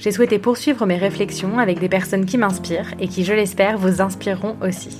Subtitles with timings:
[0.00, 4.00] J'ai souhaité poursuivre mes réflexions avec des personnes qui m'inspirent et qui, je l'espère, vous
[4.00, 4.96] inspireront aussi.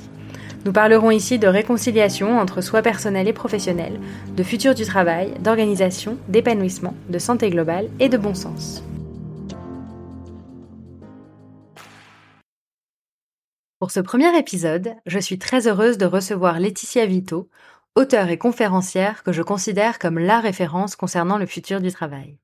[0.67, 3.99] Nous parlerons ici de réconciliation entre soi personnel et professionnel,
[4.37, 8.85] de futur du travail, d'organisation, d'épanouissement, de santé globale et de bon sens.
[13.79, 17.49] Pour ce premier épisode, je suis très heureuse de recevoir Laetitia Vito,
[17.95, 22.37] auteure et conférencière que je considère comme la référence concernant le futur du travail.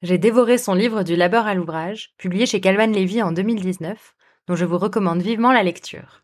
[0.00, 4.14] J'ai dévoré son livre du labeur à l'ouvrage, publié chez Calvan Levy en 2019,
[4.46, 6.22] dont je vous recommande vivement la lecture.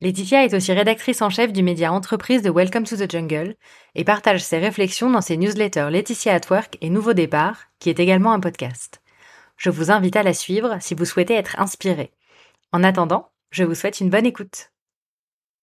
[0.00, 3.56] Laetitia est aussi rédactrice en chef du média entreprise de Welcome to the Jungle
[3.94, 8.00] et partage ses réflexions dans ses newsletters Laetitia at Work et Nouveau Départ, qui est
[8.00, 9.02] également un podcast.
[9.58, 12.10] Je vous invite à la suivre si vous souhaitez être inspiré.
[12.72, 14.70] En attendant, je vous souhaite une bonne écoute.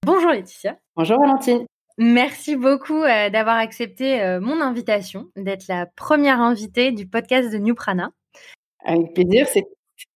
[0.05, 0.77] Bonjour Laetitia.
[0.95, 1.65] Bonjour Valentine.
[2.01, 7.57] Merci beaucoup euh, d'avoir accepté euh, mon invitation, d'être la première invitée du podcast de
[7.57, 8.11] New Prana.
[8.85, 9.65] Avec plaisir, c'est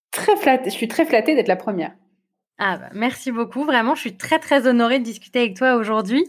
[0.10, 0.70] très flatté.
[0.70, 1.94] Je suis très flattée d'être la première.
[2.58, 6.24] Ah bah, merci beaucoup, vraiment, je suis très très honorée de discuter avec toi aujourd'hui.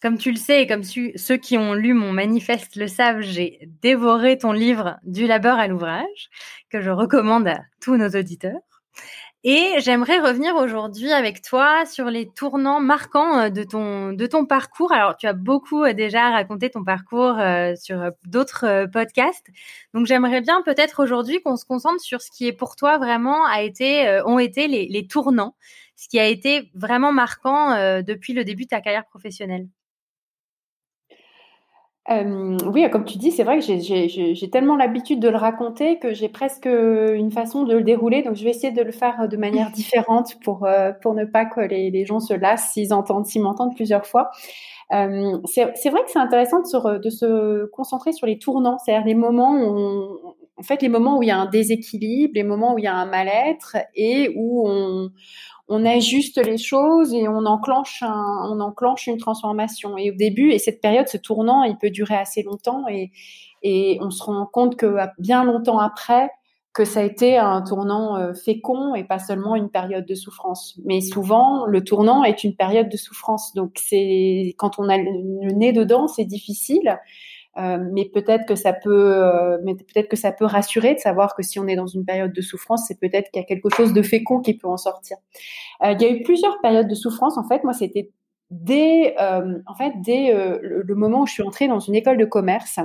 [0.00, 3.58] Comme tu le sais et comme ceux qui ont lu mon manifeste le savent, j'ai
[3.82, 6.30] dévoré ton livre Du labeur à l'ouvrage,
[6.70, 8.60] que je recommande à tous nos auditeurs.
[9.44, 14.46] Et j'aimerais revenir aujourd'hui avec toi sur les tournants marquants euh, de ton de ton
[14.46, 14.92] parcours.
[14.92, 19.48] Alors, tu as beaucoup euh, déjà raconté ton parcours euh, sur d'autres podcasts.
[19.94, 23.44] Donc, j'aimerais bien peut-être aujourd'hui qu'on se concentre sur ce qui est pour toi vraiment
[23.46, 25.56] a été ont été les, les tournants,
[25.96, 29.66] ce qui a été vraiment marquant depuis le début de ta carrière professionnelle
[32.08, 36.28] oui, comme tu dis, c'est vrai que j'ai tellement l'habitude de le raconter que j'ai
[36.28, 38.22] presque une façon de le dérouler.
[38.22, 41.44] Donc, je vais essayer de le faire de manière différente pour euh, pour ne pas
[41.44, 44.30] que les, les gens se lassent s'ils entendent, s'ils m'entendent plusieurs fois.
[44.90, 49.14] c'est vrai que c'est intéressant de se, de se concentrer sur les tournants, c'est-à-dire les
[49.14, 52.78] moments où en fait, les moments où il y a un déséquilibre, les moments où
[52.78, 55.10] il y a un mal-être et où on,
[55.72, 58.02] on ajuste les choses et on enclenche
[59.06, 59.96] une transformation.
[59.96, 63.10] Et au début, et cette période, ce tournant, il peut durer assez longtemps et,
[63.62, 66.30] et on se rend compte que bien longtemps après,
[66.74, 70.78] que ça a été un tournant euh, fécond et pas seulement une période de souffrance.
[70.84, 73.54] Mais souvent, le tournant est une période de souffrance.
[73.54, 76.98] Donc c'est quand on a le nez dedans, c'est difficile.
[77.58, 81.34] Euh, mais peut-être que ça peut, euh, mais peut-être que ça peut rassurer de savoir
[81.34, 83.68] que si on est dans une période de souffrance, c'est peut-être qu'il y a quelque
[83.68, 85.18] chose de fécond qui peut en sortir.
[85.82, 87.36] Euh, il y a eu plusieurs périodes de souffrance.
[87.36, 88.10] En fait, moi, c'était
[88.50, 92.78] dès, en fait, dès le, moment où je suis entrée dans une école de commerce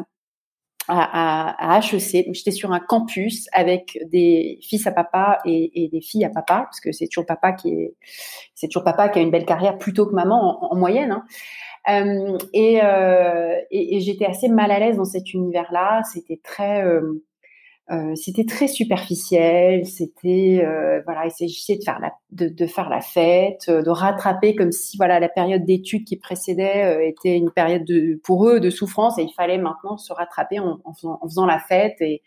[0.87, 2.33] à, à, HEC.
[2.33, 6.63] J'étais sur un campus avec des fils à papa et, et des filles à papa,
[6.63, 7.95] parce que c'est toujours papa qui est,
[8.55, 11.11] c'est toujours papa qui a une belle carrière plutôt que maman en, en moyenne.
[11.11, 11.25] Hein.
[11.89, 16.01] Euh, et, euh, et, j'étais assez mal à l'aise dans cet univers-là.
[16.03, 17.23] C'était très euh,
[17.89, 22.99] euh, c'était très superficiel, c'était euh, voilà, il s'agissait de faire la de, faire la
[22.99, 28.19] fête, de rattraper comme si voilà la période d'études qui précédait était une période de
[28.25, 31.45] pour eux de souffrance et il fallait maintenant se rattraper en, en, faisant, en faisant,
[31.45, 32.23] la fête et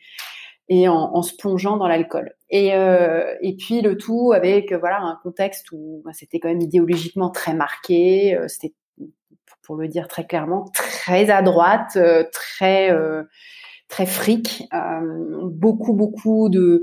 [0.70, 2.32] et en, en se plongeant dans l'alcool.
[2.48, 7.28] Et et puis le tout avec voilà un contexte où bah, c'était quand même idéologiquement
[7.28, 8.72] très marqué, c'était
[9.70, 13.22] pour le dire très clairement, très à droite, euh, très euh,
[13.86, 16.82] très fric, euh, beaucoup beaucoup de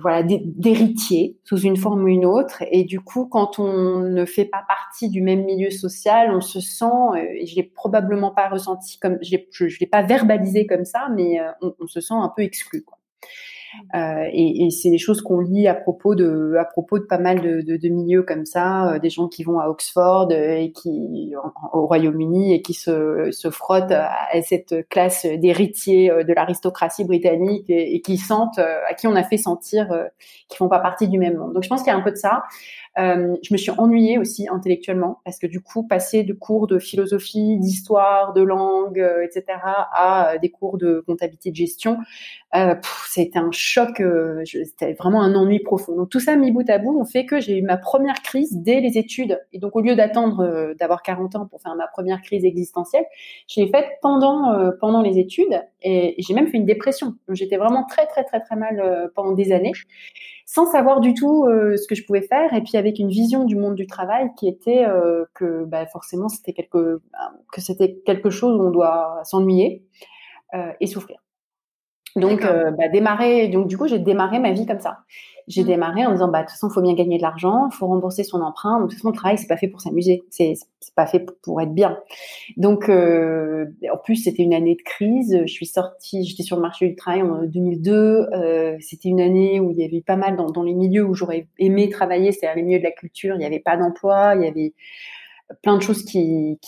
[0.00, 2.62] voilà d'héritiers sous une forme ou une autre.
[2.70, 6.60] Et du coup, quand on ne fait pas partie du même milieu social, on se
[6.60, 9.36] sent, et je l'ai probablement pas ressenti comme, je
[9.80, 12.84] l'ai pas verbalisé comme ça, mais on, on, se sent un peu exclu.
[12.84, 12.98] Quoi.
[13.94, 17.18] Euh, et, et c'est des choses qu'on lit à propos de, à propos de pas
[17.18, 20.56] mal de, de, de milieux comme ça, euh, des gens qui vont à Oxford euh,
[20.56, 21.34] et qui
[21.72, 27.94] au Royaume-Uni et qui se, se frottent à cette classe d'héritiers de l'aristocratie britannique et,
[27.94, 29.88] et, qui sentent, à qui on a fait sentir
[30.48, 31.52] qu'ils font pas partie du même monde.
[31.54, 32.42] Donc je pense qu'il y a un peu de ça.
[32.98, 36.78] Euh, je me suis ennuyée aussi intellectuellement parce que du coup, passer de cours de
[36.78, 41.98] philosophie, d'histoire, de langue, euh, etc., à des cours de comptabilité de gestion,
[42.54, 42.74] euh,
[43.08, 44.00] c'était un choc.
[44.00, 45.96] Euh, c'était vraiment un ennui profond.
[45.96, 48.58] Donc tout ça mis bout à bout, on fait que j'ai eu ma première crise
[48.58, 49.40] dès les études.
[49.52, 53.04] Et donc au lieu d'attendre euh, d'avoir 40 ans pour faire ma première crise existentielle,
[53.48, 57.14] je l'ai faite pendant pendant les études et j'ai même fait une dépression.
[57.30, 59.72] J'étais vraiment très très très très mal pendant des années
[60.46, 63.44] sans savoir du tout euh, ce que je pouvais faire et puis avec une vision
[63.44, 67.00] du monde du travail qui était euh, que bah, forcément c'était quelque
[67.52, 69.84] que c'était quelque chose où on doit s'ennuyer
[70.54, 71.18] euh, et souffrir.
[72.16, 74.98] Donc bah, démarrer donc du coup j'ai démarré ma vie comme ça
[75.48, 75.66] j'ai mmh.
[75.66, 78.40] démarré en disant bah de toute façon faut bien gagner de l'argent, faut rembourser son
[78.40, 78.78] emprunt.
[78.78, 81.24] Donc de toute façon le travail c'est pas fait pour s'amuser, c'est c'est pas fait
[81.42, 81.98] pour être bien.
[82.56, 85.42] Donc euh, en plus c'était une année de crise.
[85.44, 88.28] Je suis sortie, j'étais sur le marché du travail en 2002.
[88.32, 91.14] Euh, c'était une année où il y avait pas mal dans, dans les milieux où
[91.14, 93.34] j'aurais aimé travailler, c'est-à-dire les milieux de la culture.
[93.34, 94.74] Il n'y avait pas d'emploi, il y avait
[95.62, 96.58] plein de choses qui,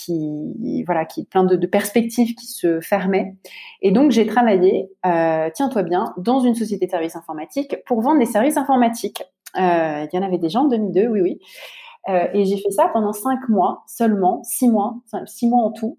[0.86, 3.34] voilà, qui plein de, perspectives qui se fermaient.
[3.82, 8.18] Et donc j'ai travaillé, euh, tiens-toi bien, dans une société de services informatiques pour vendre
[8.18, 9.22] des services informatiques.
[9.56, 11.38] Euh, il y en avait déjà en 2002, oui, oui.
[12.08, 14.96] Euh, et j'ai fait ça pendant cinq mois seulement, six mois,
[15.26, 15.98] six mois en tout.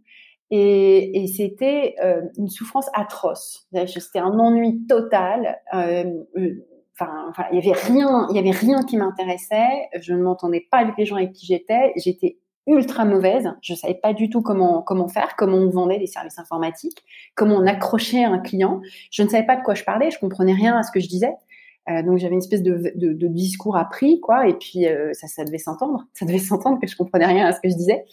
[0.52, 1.96] Et, c'était
[2.38, 3.68] une souffrance atroce.
[3.88, 5.60] C'était un ennui total.
[6.98, 9.90] Enfin, il y avait rien, il y avait rien qui m'intéressait.
[10.00, 11.92] Je ne m'entendais pas avec les gens avec qui j'étais.
[11.98, 12.38] J'étais
[12.68, 13.52] ultra mauvaise.
[13.62, 17.04] Je savais pas du tout comment comment faire, comment on vendait des services informatiques,
[17.36, 18.82] comment on accrochait un client.
[19.12, 21.08] Je ne savais pas de quoi je parlais, je comprenais rien à ce que je
[21.08, 21.34] disais.
[21.90, 25.28] Euh, donc j'avais une espèce de, de, de, discours appris, quoi, et puis euh, ça,
[25.28, 28.06] ça devait s'entendre, ça devait s'entendre que je comprenais rien à ce que je disais.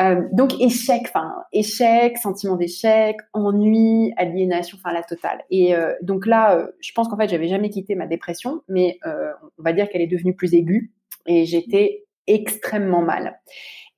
[0.00, 5.44] Euh, donc échec, enfin échec, sentiment d'échec, ennui, aliénation, enfin la totale.
[5.50, 9.72] Et donc là, je pense qu'en fait j'avais jamais quitté ma dépression, mais on va
[9.72, 10.92] dire qu'elle est devenue plus aiguë,
[11.26, 13.40] et j'étais extrêmement mal.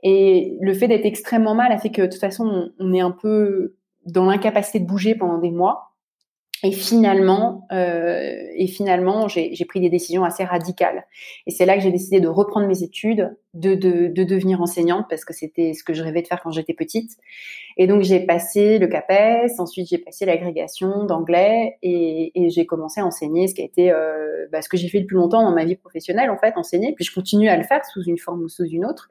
[0.03, 3.11] Et le fait d'être extrêmement mal a fait que de toute façon, on est un
[3.11, 5.91] peu dans l'incapacité de bouger pendant des mois.
[6.63, 11.07] Et finalement, euh, et finalement, j'ai pris des décisions assez radicales.
[11.47, 15.07] Et c'est là que j'ai décidé de reprendre mes études, de, de, de devenir enseignante
[15.11, 17.19] parce que c'était ce que je rêvais de faire quand j'étais petite.
[17.77, 23.01] Et donc j'ai passé le CAPES, ensuite j'ai passé l'agrégation d'anglais et, et j'ai commencé
[23.01, 25.43] à enseigner, ce qui a été euh, bah, ce que j'ai fait le plus longtemps
[25.43, 26.95] dans ma vie professionnelle en fait, enseigner.
[26.95, 29.09] Puis je continue à le faire sous une forme ou sous une autre.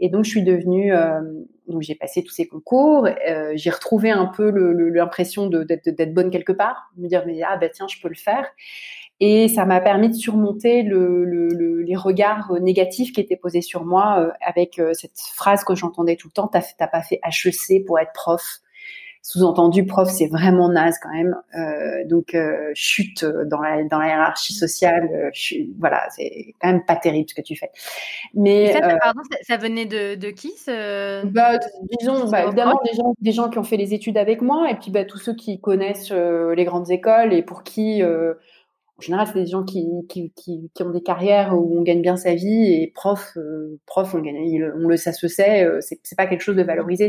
[0.00, 1.20] Et donc je suis devenue, euh,
[1.68, 4.50] donc j'ai passé tous ces concours, euh, j'ai retrouvé un peu
[4.90, 8.46] l'impression d'être bonne quelque part, me dire mais ah bah tiens je peux le faire.
[9.26, 13.86] Et ça m'a permis de surmonter le, le, les regards négatifs qui étaient posés sur
[13.86, 17.86] moi euh, avec euh, cette phrase que j'entendais tout le temps, t'as pas fait HEC
[17.86, 18.42] pour être prof.
[19.22, 21.34] Sous-entendu, prof, c'est vraiment naze quand même.
[21.58, 25.08] Euh, donc, euh, chute dans la, dans la hiérarchie sociale.
[25.78, 27.70] voilà, c'est quand même pas terrible ce que tu fais.
[28.34, 31.24] Mais ça, pardon, ça, venait de, de qui ce...
[31.24, 31.58] bah,
[31.98, 34.74] Disons, bah, évidemment, des gens, des gens qui ont fait les études avec moi, et
[34.74, 38.02] puis bah, tous ceux qui connaissent les grandes écoles et pour qui
[38.98, 42.00] en général, c'est des gens qui, qui, qui, qui, ont des carrières où on gagne
[42.00, 45.80] bien sa vie et prof, euh, prof, on gagne, on le, ça se sait, euh,
[45.80, 47.08] c'est, pas quelque chose de valorisé.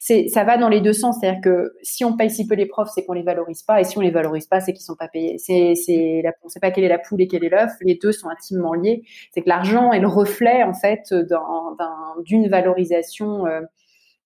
[0.00, 2.64] C'est, ça va dans les deux sens, c'est-à-dire que si on paye si peu les
[2.64, 4.96] profs, c'est qu'on les valorise pas, et si on les valorise pas, c'est qu'ils sont
[4.96, 5.36] pas payés.
[5.36, 7.72] C'est, c'est, on sait pas quelle est la poule et quel est l'œuf.
[7.82, 9.02] Les deux sont intimement liés.
[9.32, 13.46] C'est que l'argent est le reflet en fait d'un, d'un, d'une valorisation.
[13.46, 13.60] Euh,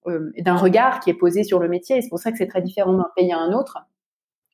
[0.07, 2.01] euh, d'un regard qui est posé sur le métier.
[2.01, 3.77] C'est pour ça que c'est très différent d'un pays à un autre.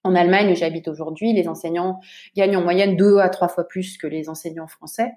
[0.07, 2.01] En Allemagne, où j'habite aujourd'hui, les enseignants
[2.37, 5.13] gagnent en moyenne deux à trois fois plus que les enseignants français.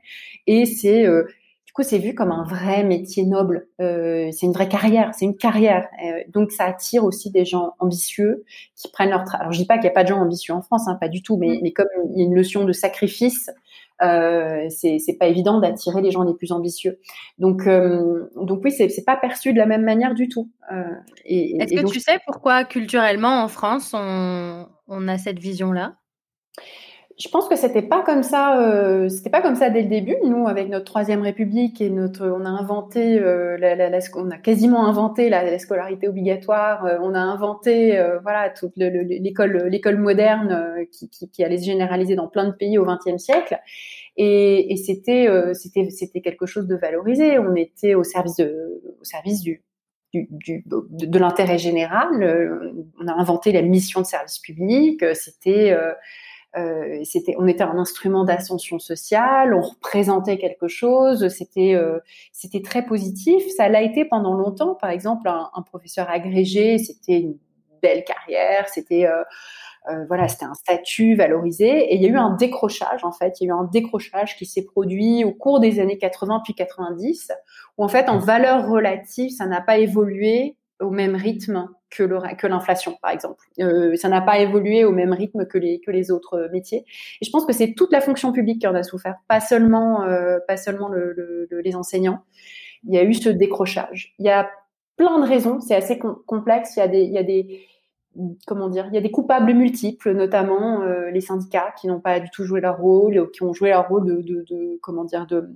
[0.47, 1.25] Et c'est euh,
[1.69, 3.67] du coup, c'est vu comme un vrai métier noble.
[3.79, 5.11] Euh, c'est une vraie carrière.
[5.13, 5.87] C'est une carrière.
[6.03, 8.43] Euh, donc, ça attire aussi des gens ambitieux
[8.75, 9.41] qui prennent leur travail.
[9.41, 11.09] Alors, je dis pas qu'il n'y a pas de gens ambitieux en France, hein, pas
[11.09, 11.37] du tout.
[11.37, 11.59] Mais, mm.
[11.61, 13.51] mais comme il y a une notion de sacrifice,
[14.01, 16.99] euh, c'est pas évident d'attirer les gens les plus ambitieux.
[17.37, 20.49] Donc, euh, donc oui, c'est pas perçu de la même manière du tout.
[20.71, 20.83] Euh,
[21.25, 25.95] Est-ce que tu sais pourquoi culturellement en France on, on a cette vision-là?
[27.19, 28.61] Je pense que c'était pas comme ça.
[28.61, 30.15] Euh, c'était pas comme ça dès le début.
[30.23, 33.57] Nous, avec notre troisième République et notre, on a inventé, euh,
[34.15, 36.85] on a quasiment inventé la, scolarité obligatoire.
[36.85, 42.29] Euh, on a inventé, voilà, toute l'école, moderne qui, qui, qui, allait se généraliser dans
[42.29, 43.59] plein de pays au XXe siècle.
[44.15, 47.37] Et, c'était, c'était, c'était quelque chose de valorisé.
[47.37, 49.61] On était au service de, au service du,
[50.13, 52.07] de l'intérêt général.
[53.01, 55.03] On a inventé la mission de service public.
[55.15, 55.75] C'était
[56.57, 61.99] euh, c'était, on était un instrument d'ascension sociale, on représentait quelque chose, c'était, euh,
[62.31, 63.43] c'était très positif.
[63.55, 64.75] Ça l'a été pendant longtemps.
[64.75, 67.37] Par exemple, un, un professeur agrégé, c'était une
[67.81, 69.07] belle carrière, c'était
[69.87, 71.67] euh, voilà, c'était un statut valorisé.
[71.67, 73.39] Et il y a eu un décrochage, en fait.
[73.39, 76.53] Il y a eu un décrochage qui s'est produit au cours des années 80 puis
[76.53, 77.31] 90,
[77.77, 82.97] où en fait, en valeur relative, ça n'a pas évolué au même rythme que l'inflation
[83.01, 83.45] par exemple.
[83.59, 86.85] Euh, ça n'a pas évolué au même rythme que les autres métiers.
[87.21, 90.03] Et je pense que c'est toute la fonction publique qui en a souffert, pas seulement
[90.03, 90.39] euh,
[91.63, 92.23] les enseignants.
[92.83, 94.13] Il y a eu ce décrochage.
[94.19, 94.49] Il y a
[94.95, 95.59] plein de raisons.
[95.59, 96.77] C'est assez complexe.
[96.77, 97.23] Il y a
[99.01, 103.29] des coupables multiples, notamment euh, les syndicats qui n'ont pas du tout joué leur rôle,
[103.31, 105.49] qui ont joué leur rôle de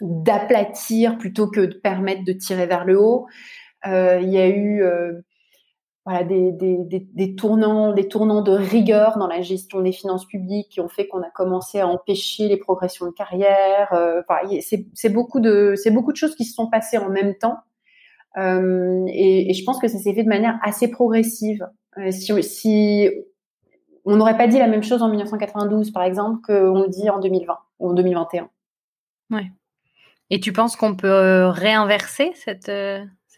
[0.00, 3.26] d'aplatir plutôt que de permettre de tirer vers le haut.
[3.86, 5.20] Euh, il y a eu euh,
[6.04, 10.70] voilà, des, des, des, tournants, des tournants de rigueur dans la gestion des finances publiques
[10.70, 13.92] qui ont fait qu'on a commencé à empêcher les progressions de carrière.
[13.92, 14.22] Euh,
[14.60, 17.58] c'est beaucoup de c'est beaucoup de choses qui se sont passées en même temps
[18.36, 21.66] euh, et, je pense que ça s'est fait de manière assez progressive.
[22.10, 23.10] Si,
[24.04, 27.18] on n'aurait pas dit la même chose en 1992, par exemple, qu'on le dit en
[27.18, 28.48] 2020 ou en 2021.
[29.30, 29.50] Ouais.
[30.30, 32.70] Et tu penses qu'on peut réinverser cette,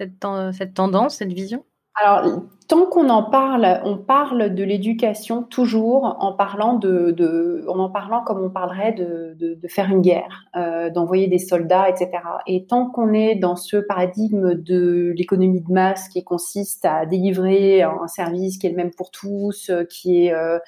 [0.00, 1.64] cette, tendance, cette vision?
[1.96, 7.90] Alors, tant qu'on en parle, on parle de l'éducation toujours en parlant de, de, en
[7.90, 12.10] parlant comme on parlerait de, faire une guerre, euh, d'envoyer des soldats, etc.
[12.46, 17.82] Et tant qu'on est dans ce paradigme de l'économie de masse qui consiste à délivrer
[17.82, 20.58] un service qui est le même pour tous, qui est euh,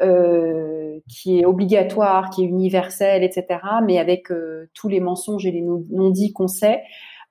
[0.00, 3.60] euh, qui est obligatoire, qui est universel, etc.
[3.84, 4.28] Mais avec
[4.72, 6.82] tous les mensonges et les non-dits qu'on sait,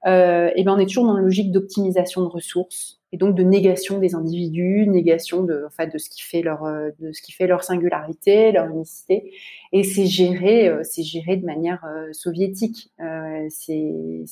[0.05, 3.43] euh, et ben on est toujours dans une logique d'optimisation de ressources et donc de
[3.43, 7.21] négation des individus, négation de, en fait, de ce qui fait leur, euh, de ce
[7.21, 9.31] qui fait leur singularité, leur unicité.
[9.71, 12.91] Et c'est géré, euh, c'est géré de manière euh, soviétique.
[12.99, 14.25] Euh, c'est,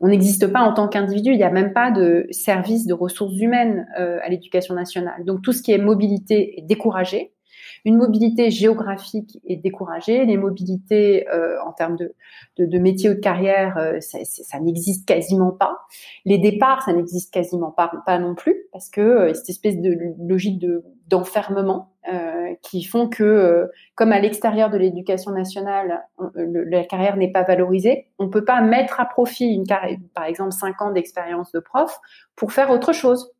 [0.00, 1.32] on n'existe pas en tant qu'individu.
[1.32, 5.24] Il n'y a même pas de service de ressources humaines à l'éducation nationale.
[5.24, 7.32] Donc tout ce qui est mobilité est découragé
[7.86, 12.14] une mobilité géographique est découragée, les mobilités euh, en termes de,
[12.58, 15.78] de, de métiers ou de carrière, euh, ça, n'existe quasiment pas.
[16.24, 20.58] Les départs, ça n'existe quasiment pas, non plus, parce que euh, cette espèce de logique
[20.58, 27.30] de d'enfermement euh, qui font que, comme à l'extérieur de l'éducation nationale, la carrière n'est
[27.30, 29.62] pas valorisée, on peut pas mettre à profit
[30.14, 32.00] par exemple, cinq ans d'expérience de prof
[32.34, 33.35] pour faire autre chose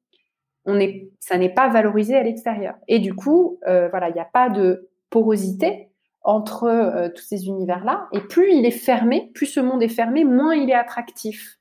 [0.66, 2.74] on est, ça n'est pas valorisé à l'extérieur.
[2.88, 5.88] Et du coup, euh, voilà, il n'y a pas de porosité
[6.22, 8.08] entre euh, tous ces univers-là.
[8.12, 11.58] Et plus il est fermé, plus ce monde est fermé, moins il est attractif.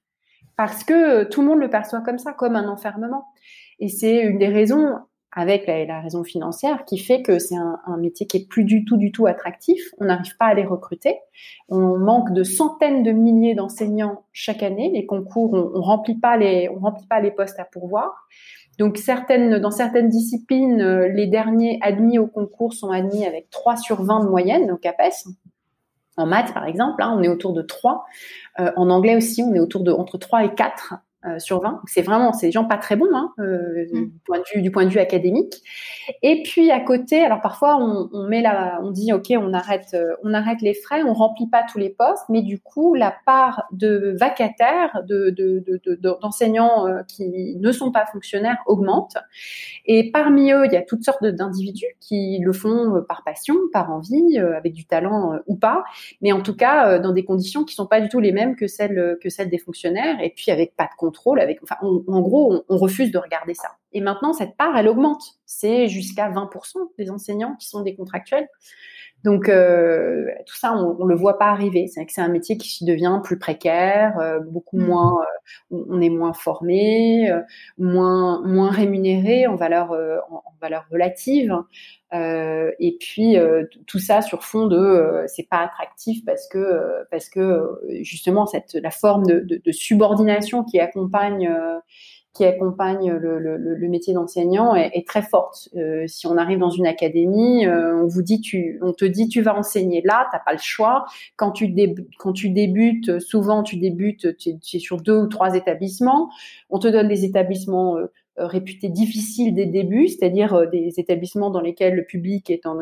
[0.58, 3.26] Parce que tout le monde le perçoit comme ça, comme un enfermement.
[3.80, 4.96] Et c'est une des raisons,
[5.32, 8.96] avec la, raison financière, qui fait que c'est un, métier qui est plus du tout,
[8.96, 9.84] du tout attractif.
[10.00, 11.18] On n'arrive pas à les recruter.
[11.68, 14.90] On manque de centaines de milliers d'enseignants chaque année.
[14.94, 18.28] Les concours, on, on remplit remplit pas les postes à pourvoir.
[18.77, 23.77] Donc certaines, dans certaines disciplines, euh, les derniers admis au concours sont admis avec 3
[23.77, 25.29] sur 20 de moyenne, donc APES.
[26.17, 28.05] En maths, par exemple, hein, on est autour de 3.
[28.60, 30.96] Euh, en anglais aussi, on est autour de entre 3 et 4.
[31.27, 31.82] Euh, sur 20.
[31.88, 34.05] C'est vraiment, c'est des gens pas très bons hein, euh, mm.
[34.05, 35.55] du, point de vue, du point de vue académique.
[36.22, 39.96] Et puis à côté, alors parfois on, on met la, on dit ok, on arrête,
[39.96, 43.15] euh, on arrête les frais, on remplit pas tous les postes, mais du coup la
[43.25, 45.34] part de vacataires, de,
[46.22, 49.17] d'enseignants de, qui ne sont pas fonctionnaires augmente.
[49.88, 53.91] Et parmi eux, il y a toutes sortes d'individus qui le font par passion, par
[53.91, 55.84] envie, avec du talent ou pas,
[56.22, 58.67] mais en tout cas dans des conditions qui sont pas du tout les mêmes que
[58.67, 62.64] celles que celles des fonctionnaires, et puis avec pas de compte avec, enfin, en gros,
[62.70, 63.72] on, refuse de regarder ça.
[63.94, 65.24] Et maintenant, cette part, elle augmente.
[65.46, 68.48] C'est jusqu'à 20% des enseignants qui sont des contractuels.
[69.26, 71.88] Donc euh, tout ça, on, on le voit pas arriver.
[71.88, 74.86] C'est que c'est un métier qui devient plus précaire, euh, beaucoup mmh.
[74.86, 75.20] moins,
[75.72, 77.32] euh, on est moins formé,
[77.80, 79.92] moins moins rémunéré en valeur
[80.30, 81.52] en, valeur relative.
[82.80, 83.36] Et puis
[83.88, 88.92] tout ça sur fond de c'est pas attractif parce que parce que justement cette la
[88.92, 91.50] forme de, subordination qui accompagne
[92.36, 95.70] qui accompagne le, métier d'enseignant est, très forte.
[95.78, 99.30] Euh, si on arrive dans une académie, euh, on vous dit, tu, on te dit,
[99.30, 101.06] tu vas enseigner là, t'as pas le choix.
[101.38, 106.30] Quand tu, débutes, souvent tu débutes, tu es, sur deux ou trois établissements.
[106.70, 110.94] On te donne des établissements euh, euh, réputés difficiles dès le début, c'est-à-dire euh, des
[110.98, 112.75] établissements dans lesquels le public est dans,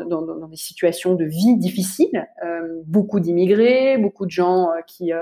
[0.48, 5.12] des situations de vie difficiles, euh, beaucoup d'immigrés, beaucoup de gens euh, qui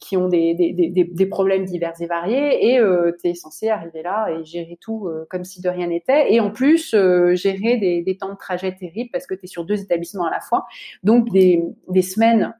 [0.00, 2.80] qui ont des, des, des, des, problèmes divers et variés, et
[3.20, 6.50] tu es censé arriver là et gérer tout comme si de rien n'était, et en
[6.50, 6.94] plus
[7.34, 10.30] gérer des, des temps de trajet terribles parce que tu es sur deux établissements à
[10.30, 10.66] la fois,
[11.02, 12.54] donc des, des semaines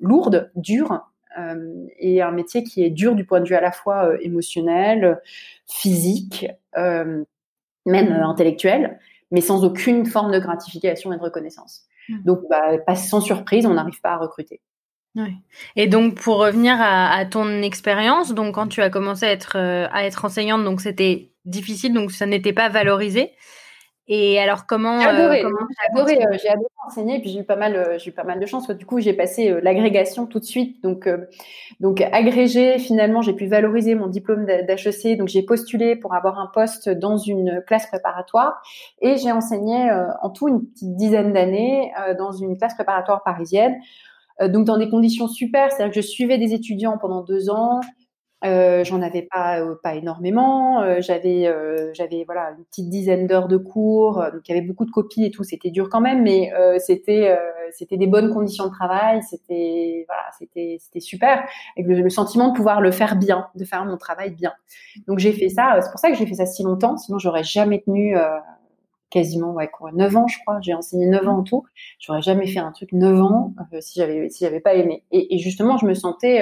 [0.00, 1.09] lourdes, dures,
[1.98, 5.20] et un métier qui est dur du point de vue à la fois émotionnel,
[5.66, 6.46] physique,
[6.76, 7.26] même
[7.86, 8.98] intellectuel,
[9.30, 11.86] mais sans aucune forme de gratification et de reconnaissance.
[12.08, 12.22] Mmh.
[12.24, 14.60] Donc, bah, pas sans surprise, on n'arrive pas à recruter.
[15.76, 20.04] Et donc pour revenir à, ton expérience, donc quand tu as commencé à être à
[20.04, 23.32] être enseignante, donc c'était difficile, donc ça n'était pas valorisé.
[24.12, 27.96] Et alors, comment J'ai adoré, euh, j'ai adoré, enseigner, puis j'ai eu pas mal, euh,
[27.96, 28.68] j'ai eu pas mal de chance.
[28.68, 30.82] Du coup, j'ai passé euh, l'agrégation tout de suite.
[30.82, 31.08] Donc,
[31.78, 35.16] donc agrégé, finalement, j'ai pu valoriser mon diplôme d'HEC.
[35.16, 38.60] Donc, j'ai postulé pour avoir un poste dans une classe préparatoire,
[39.00, 39.88] et j'ai enseigné
[40.22, 43.76] en tout une petite dizaine d'années dans une classe préparatoire parisienne.
[44.40, 47.80] donc, dans des conditions super, c'est-à-dire que je suivais des étudiants pendant deux ans.
[48.42, 50.80] Euh, j'en avais pas euh, pas énormément.
[50.82, 54.24] Euh, j'avais euh, j'avais voilà une petite dizaine d'heures de cours.
[54.32, 55.44] donc il y avait beaucoup de copies et tout.
[55.44, 57.38] C'était dur quand même, mais c'était
[57.72, 59.22] c'était des bonnes conditions de travail.
[59.22, 61.44] C'était voilà c'était c'était super.
[61.76, 64.52] Avec le, le, sentiment de pouvoir le faire bien, de faire mon travail bien.
[65.06, 65.78] Donc j'ai fait ça.
[65.80, 66.96] C'est pour ça que j'ai fait ça si longtemps.
[66.96, 68.16] Sinon j'aurais jamais tenu
[69.10, 71.64] quasiment ouais quoi 9 ans je crois j'ai enseigné 9 ans en tout
[71.98, 75.38] j'aurais jamais fait un truc 9 ans si j'avais si j'avais pas aimé et, et,
[75.38, 76.40] justement je me sentais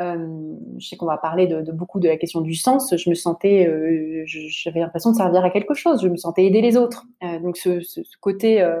[0.00, 2.94] euh, je sais qu'on va parler de, beaucoup de la question du sens.
[2.96, 6.02] Je me sentais, euh, j'avais l'impression de servir à quelque chose.
[6.02, 7.06] Je me sentais aider les autres.
[7.22, 7.80] Euh, donc ce,
[8.20, 8.80] côté, euh,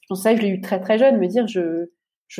[0.00, 1.86] je pense ça, je l'ai eu très très jeune, me dire je,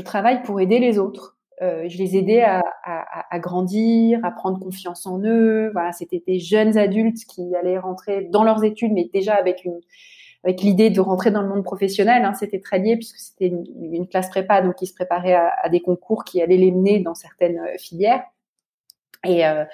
[0.03, 1.39] travaille pour aider les autres.
[1.61, 5.71] Je les aidais à, à, à, grandir, à prendre confiance en eux.
[5.73, 9.81] Voilà, c'était des jeunes adultes qui allaient rentrer dans leurs études, mais déjà avec une
[10.45, 12.25] avec l'idée de rentrer dans le monde professionnel.
[12.25, 15.81] Hein, c'était très lié puisque c'était une, classe prépa, donc qui se préparait à, des
[15.81, 18.23] concours qui allaient les mener dans certaines euh, filières.
[19.27, 19.65] Et, euh,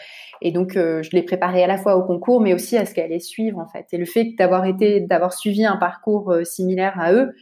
[0.53, 3.07] donc, euh, je les préparais à la fois au concours, mais aussi à ce qu'elle
[3.07, 3.87] allait suivre en fait.
[3.93, 7.33] Et le fait d'avoir été, d'avoir suivi un parcours similaire à eux,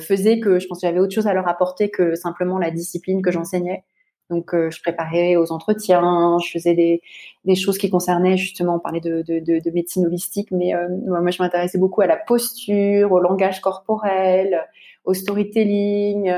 [0.00, 3.20] faisait que je pense que j'avais autre chose à leur apporter que simplement la discipline
[3.20, 3.84] que j'enseignais.
[4.30, 7.00] Donc, euh, je préparais aux entretiens, je faisais des,
[7.44, 10.88] des choses qui concernaient justement, on parlait de, de, de, de médecine holistique, mais euh,
[11.06, 14.66] moi, je m'intéressais beaucoup à la posture, au langage corporel,
[15.04, 16.28] au storytelling.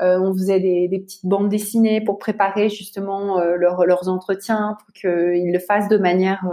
[0.00, 4.92] Euh, on faisait des, des, petites bandes dessinées pour préparer justement leur, leurs entretiens, pour
[4.94, 6.44] qu'ils le fassent de manière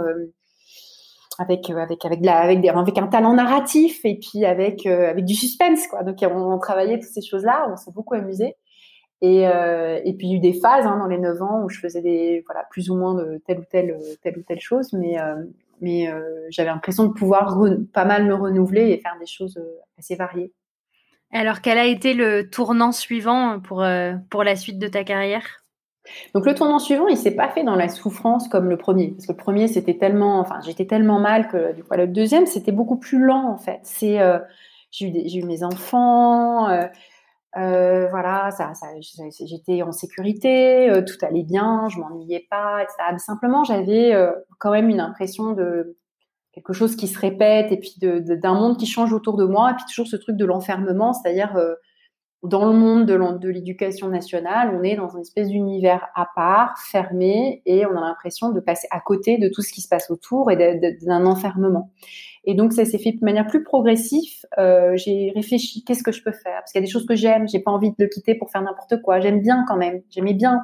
[1.38, 5.34] avec avec avec, la, avec, des, avec un talent narratif et puis avec avec du
[5.34, 6.02] suspense quoi.
[6.02, 8.56] Donc on, on travaillait toutes ces choses là, on s'est beaucoup amusé.
[9.22, 11.62] Et, euh, et puis il y a eu des phases hein, dans les 9 ans
[11.62, 14.60] où je faisais des voilà plus ou moins de telle ou telle telle ou telle
[14.60, 15.36] chose, mais euh,
[15.82, 17.58] mais euh, j'avais l'impression de pouvoir
[17.92, 20.52] pas mal me renouveler et faire des choses euh, assez variées.
[21.32, 23.84] Alors quel a été le tournant suivant pour
[24.30, 25.64] pour la suite de ta carrière?
[26.34, 29.26] Donc le tournant suivant, il s'est pas fait dans la souffrance comme le premier, parce
[29.26, 32.72] que le premier c'était tellement, enfin j'étais tellement mal que du coup le deuxième c'était
[32.72, 33.80] beaucoup plus lent en fait.
[33.82, 34.18] C'est
[34.90, 36.86] j'ai eu, eu mes enfants, euh,
[37.56, 43.18] euh, voilà, ça, ça j'étais en sécurité, euh, tout allait bien, je m'ennuyais pas, etc.
[43.18, 45.96] simplement, j'avais euh, quand même une impression de
[46.52, 49.72] quelque chose qui se répète et puis d'un de, monde qui change autour de moi,
[49.72, 51.56] et puis toujours ce truc de l'enfermement, c'est-à-dire
[52.42, 57.62] dans le monde de l'éducation nationale, on est dans une espèce d'univers à part, fermé,
[57.66, 60.50] et on a l'impression de passer à côté de tout ce qui se passe autour
[60.50, 61.90] et d'un enfermement.
[62.44, 64.32] Et donc ça s'est fait de manière plus progressive.
[64.58, 66.60] Euh, j'ai réfléchi, qu'est-ce que je peux faire?
[66.60, 68.50] Parce qu'il y a des choses que j'aime, j'ai pas envie de le quitter pour
[68.50, 69.20] faire n'importe quoi.
[69.20, 70.62] J'aime bien quand même, j'aimais bien.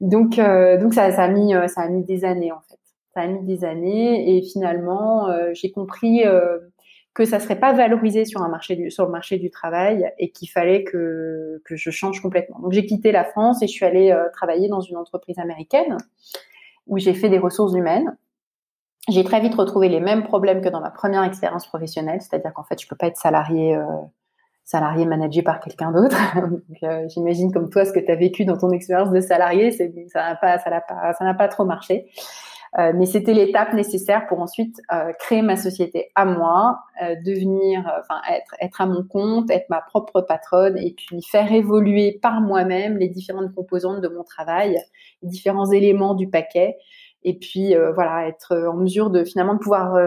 [0.00, 2.78] Donc euh, donc ça, ça a mis euh, ça a mis des années en fait.
[3.14, 6.58] Ça a mis des années et finalement euh, j'ai compris euh,
[7.18, 10.48] que ça serait pas valorisé sur un marché sur le marché du travail et qu'il
[10.48, 12.60] fallait que que je change complètement.
[12.60, 15.96] Donc j'ai quitté la France et je suis allée euh, travailler dans une entreprise américaine
[16.86, 18.16] où j'ai fait des ressources humaines
[19.08, 22.64] j'ai très vite retrouvé les mêmes problèmes que dans ma première expérience professionnelle, c'est-à-dire qu'en
[22.64, 23.84] fait, je peux pas être salarié euh,
[24.64, 26.18] salarié managé par quelqu'un d'autre.
[26.82, 29.84] euh, J'imagine comme toi ce que tu as vécu dans ton expérience de salarié, ça
[30.14, 32.06] n'a pas ça n'a pas ça n'a pas trop marché.
[32.76, 37.80] Euh, mais c'était l'étape nécessaire pour ensuite euh, créer ma société à moi, euh, devenir,
[38.00, 42.40] enfin être être à mon compte, être ma propre patronne et puis faire évoluer par
[42.40, 44.78] moi-même les différentes composantes de mon travail,
[45.22, 46.76] les différents éléments du paquet
[47.24, 49.98] et puis voilà être en mesure de finalement de pouvoir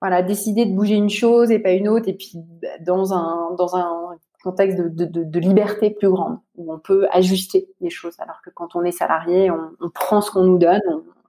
[0.00, 3.52] voilà décider de bouger une chose et pas une autre et puis bah, dans un
[3.58, 8.14] dans un contexte de, de, liberté plus grande où on peut ajuster les choses.
[8.18, 10.82] Alors que quand on est salarié on prend ce qu'on nous donne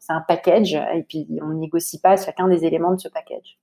[0.05, 3.57] c'est un package et puis on négocie pas chacun des éléments de ce package.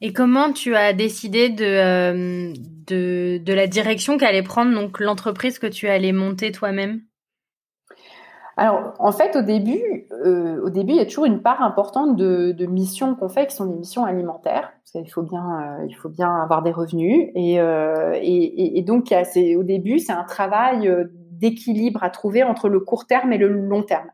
[0.00, 2.52] Et comment tu as décidé de, euh,
[2.86, 7.00] de, de la direction qu'allait prendre donc l'entreprise que tu allais monter toi-même?
[8.56, 12.16] Alors, en fait, au début, euh, au début, il y a toujours une part importante
[12.16, 15.42] de, de missions qu'on fait, qui sont des missions alimentaires, parce qu'il faut bien,
[15.80, 19.98] euh, il faut bien avoir des revenus, et, euh, et, et donc, c'est, au début,
[19.98, 20.88] c'est un travail
[21.32, 24.10] d'équilibre à trouver entre le court terme et le long terme.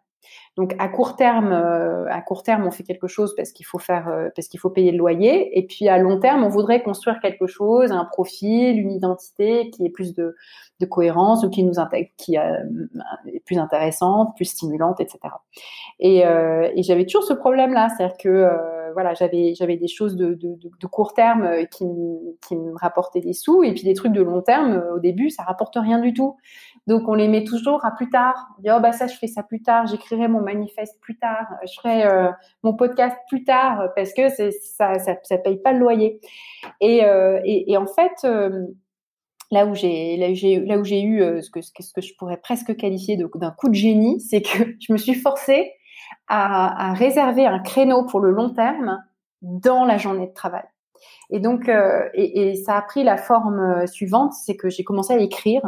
[0.56, 3.78] Donc à court terme, euh, à court terme, on fait quelque chose parce qu'il faut
[3.78, 5.56] faire, euh, parce qu'il faut payer le loyer.
[5.58, 9.86] Et puis à long terme, on voudrait construire quelque chose, un profil, une identité qui
[9.86, 10.34] ait plus de,
[10.90, 11.74] cohérence ou qui nous
[12.16, 12.42] qui euh,
[13.26, 15.18] est plus intéressante, plus stimulante, etc.
[15.98, 20.56] Et, et j'avais toujours ce problème-là, c'est-à-dire que voilà, j'avais j'avais des choses de, de,
[20.62, 21.84] de, court terme qui,
[22.46, 24.82] qui me rapportaient des sous, et puis des trucs de long terme.
[24.94, 26.36] Au début, ça rapporte rien du tout.
[26.86, 28.34] Donc on les met toujours à plus tard.
[28.58, 31.46] On dit oh bah ça je fais ça plus tard, j'écrirai mon manifeste plus tard,
[31.66, 32.30] je ferai euh,
[32.62, 36.20] mon podcast plus tard parce que ça, ça ça paye pas le loyer.
[36.80, 38.66] Et euh, et, en fait euh,
[39.50, 42.14] là où j'ai là où j'ai là où j'ai eu ce que ce que je
[42.16, 44.48] pourrais presque qualifier d'un coup de génie, c'est que
[44.80, 45.72] je me suis forcée
[46.30, 49.02] à, réserver un créneau pour le long terme
[49.42, 50.64] dans la journée de travail.
[51.30, 51.70] Et donc
[52.14, 55.62] et, et ça a pris la forme suivante, c'est que j'ai commencé à écrire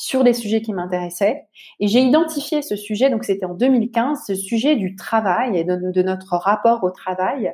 [0.00, 1.46] sur des sujets qui m'intéressaient.
[1.78, 6.02] Et j'ai identifié ce sujet, donc c'était en 2015, ce sujet du travail et de,
[6.02, 7.52] notre rapport au travail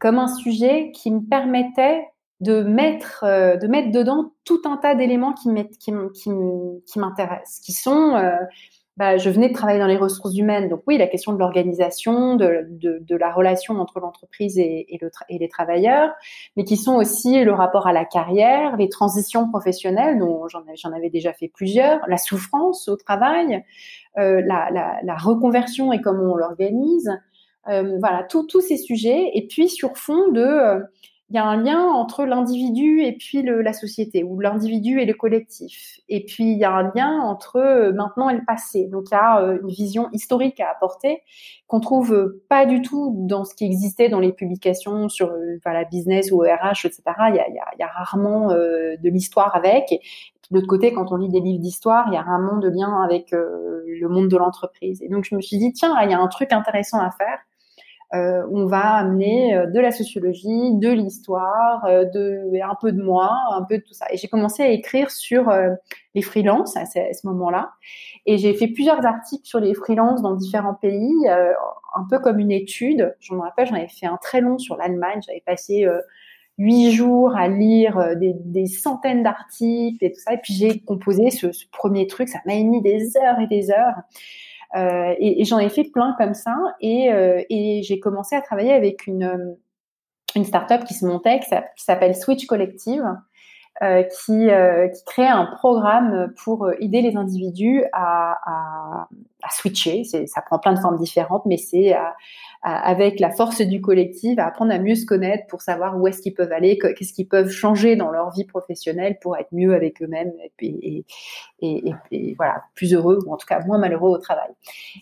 [0.00, 2.04] comme un sujet qui me permettait
[2.40, 8.14] de mettre, euh, de mettre dedans tout un tas d'éléments qui m'intéressent, qui, qui sont
[8.14, 8.36] euh,
[8.96, 10.68] bah, je venais de travailler dans les ressources humaines.
[10.70, 14.98] Donc oui, la question de l'organisation, de, de, de, la relation entre l'entreprise et, et,
[15.00, 16.10] le et, les travailleurs,
[16.56, 21.10] mais qui sont aussi le rapport à la carrière, les transitions professionnelles, dont j'en avais
[21.10, 23.62] déjà fait plusieurs, la souffrance au travail,
[24.16, 27.10] euh, la, la, la, reconversion et comment on l'organise.
[27.68, 29.30] Euh, voilà, tous ces sujets.
[29.34, 30.82] Et puis sur fond de...
[31.28, 35.14] Il y a un lien entre l'individu et puis la société, ou l'individu et le
[35.14, 35.98] collectif.
[36.08, 38.86] Et puis il y a un lien entre euh, maintenant et le passé.
[38.86, 41.22] Donc il y a euh, une vision historique à apporter
[41.66, 45.32] qu'on trouve euh, pas du tout dans ce qui existait dans les publications sur
[45.64, 47.02] la business ou RH, etc.
[47.30, 49.90] Il y a, rarement de l'histoire avec.
[50.50, 53.02] De l'autre côté, quand on lit des livres d'histoire, il y a rarement de lien
[53.02, 55.02] avec le monde de l'entreprise.
[55.02, 57.38] Et donc je me suis dit tiens, il y a un truc intéressant à faire
[58.14, 63.02] euh, on va amener euh, de la sociologie, de l'histoire, euh, de un peu de
[63.02, 64.06] moi, un peu de tout ça.
[64.12, 65.52] Et j'ai commencé à écrire sur
[66.14, 67.72] les freelances à ce, moment-là.
[68.24, 72.52] Et j'ai fait plusieurs articles sur les freelances dans différents pays, un peu comme une
[72.52, 73.14] étude.
[73.20, 75.20] Je me rappelle, j'en avais fait un très long sur l'Allemagne.
[75.26, 75.86] J'avais passé
[76.58, 80.34] huit jours à lire des, centaines d'articles et tout ça.
[80.34, 82.28] Et puis j'ai composé ce, ce, premier truc.
[82.28, 83.94] Ça m'a mis des heures et des heures.
[84.76, 86.56] Euh, et, j'en ai fait plein comme ça.
[86.80, 89.56] Et, euh, j'ai commencé à travailler avec une,
[90.34, 93.04] une startup qui se montait, qui s'appelle Switch Collective.
[93.82, 98.38] Euh, qui, euh, crée un programme pour aider les individus à,
[99.42, 100.02] à, switcher.
[100.04, 101.94] Ça prend plein de formes différentes, mais c'est
[102.68, 106.20] avec la force du collectif, à apprendre à mieux se connaître pour savoir où est-ce
[106.20, 110.02] qu'ils peuvent aller, qu'est-ce qu'ils peuvent changer dans leur vie professionnelle pour être mieux avec
[110.02, 114.48] eux-mêmes et, voilà, plus heureux ou en tout cas moins malheureux au travail.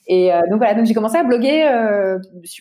[0.06, 2.18] Et euh, donc voilà, donc j'ai commencé à bloguer euh,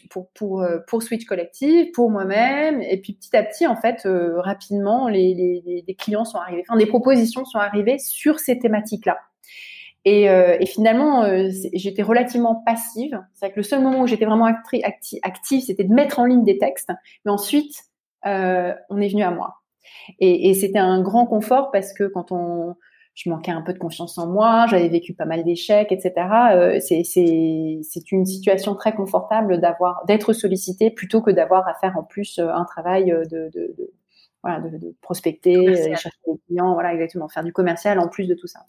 [0.09, 4.07] pour pour euh, pour Switch Collective, pour moi-même, et puis petit à petit en fait
[4.37, 9.17] rapidement les clients sont arrivés, enfin des propositions sont arrivées sur ces thématiques-là.
[10.05, 13.19] Et, euh, et finalement, euh, j'étais relativement passive.
[13.33, 16.57] C'est que le seul moment où j'étais vraiment active, c'était de mettre en ligne des
[16.57, 16.91] textes.
[17.25, 17.73] Mais ensuite,
[18.25, 19.55] euh, on est venu à moi.
[20.19, 22.75] Et, et c'était un grand confort parce que quand on,
[23.15, 26.13] je manquais un peu de confiance en moi, j'avais vécu pas mal d'échecs, etc.
[26.53, 32.03] Euh, c'est une situation très confortable d'avoir d'être sollicité plutôt que d'avoir à faire en
[32.03, 33.91] plus euh, un travail de, de, de
[34.43, 38.27] voilà, de, de prospecter, euh, chercher des clients, voilà, exactement, faire du commercial en plus
[38.27, 38.59] de tout ça.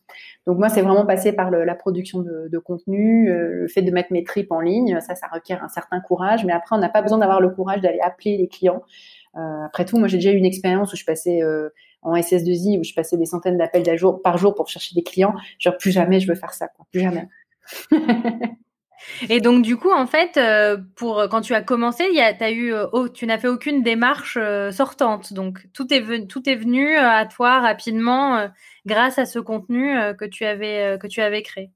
[0.47, 3.83] Donc moi, c'est vraiment passé par le, la production de, de contenu, euh, le fait
[3.83, 6.79] de mettre mes tripes en ligne, ça, ça requiert un certain courage, mais après, on
[6.79, 8.83] n'a pas besoin d'avoir le courage d'aller appeler les clients.
[9.37, 11.71] Euh, après tout, moi, j'ai déjà eu une expérience où je passais euh,
[12.03, 13.85] en SS2I, où je passais des centaines d'appels
[14.23, 15.35] par jour pour chercher des clients.
[15.59, 16.87] Genre, plus jamais je veux faire ça, quoi.
[16.93, 17.29] plus jamais.
[19.29, 22.51] Et donc du coup, en fait, euh, pour quand tu as commencé, y a, as
[22.51, 25.33] eu, euh, tu n'as fait aucune démarche euh, sortante.
[25.33, 28.49] Donc tout est venu, tout est venu à toi rapidement
[28.87, 31.71] grâce à ce contenu que tu avais que tu avais créé.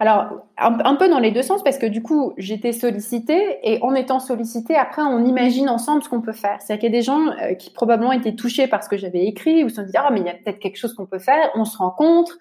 [0.00, 3.94] Alors, un, peu dans les deux sens, parce que du coup, j'étais sollicitée, et en
[3.94, 6.56] étant sollicitée, après, on imagine ensemble ce qu'on peut faire.
[6.62, 7.26] C'est-à-dire qu'il y a des gens
[7.58, 10.26] qui probablement étaient touchés par ce que j'avais écrit, ou se dit, ah, mais il
[10.26, 12.38] y a peut-être quelque chose qu'on peut faire, on se rencontre,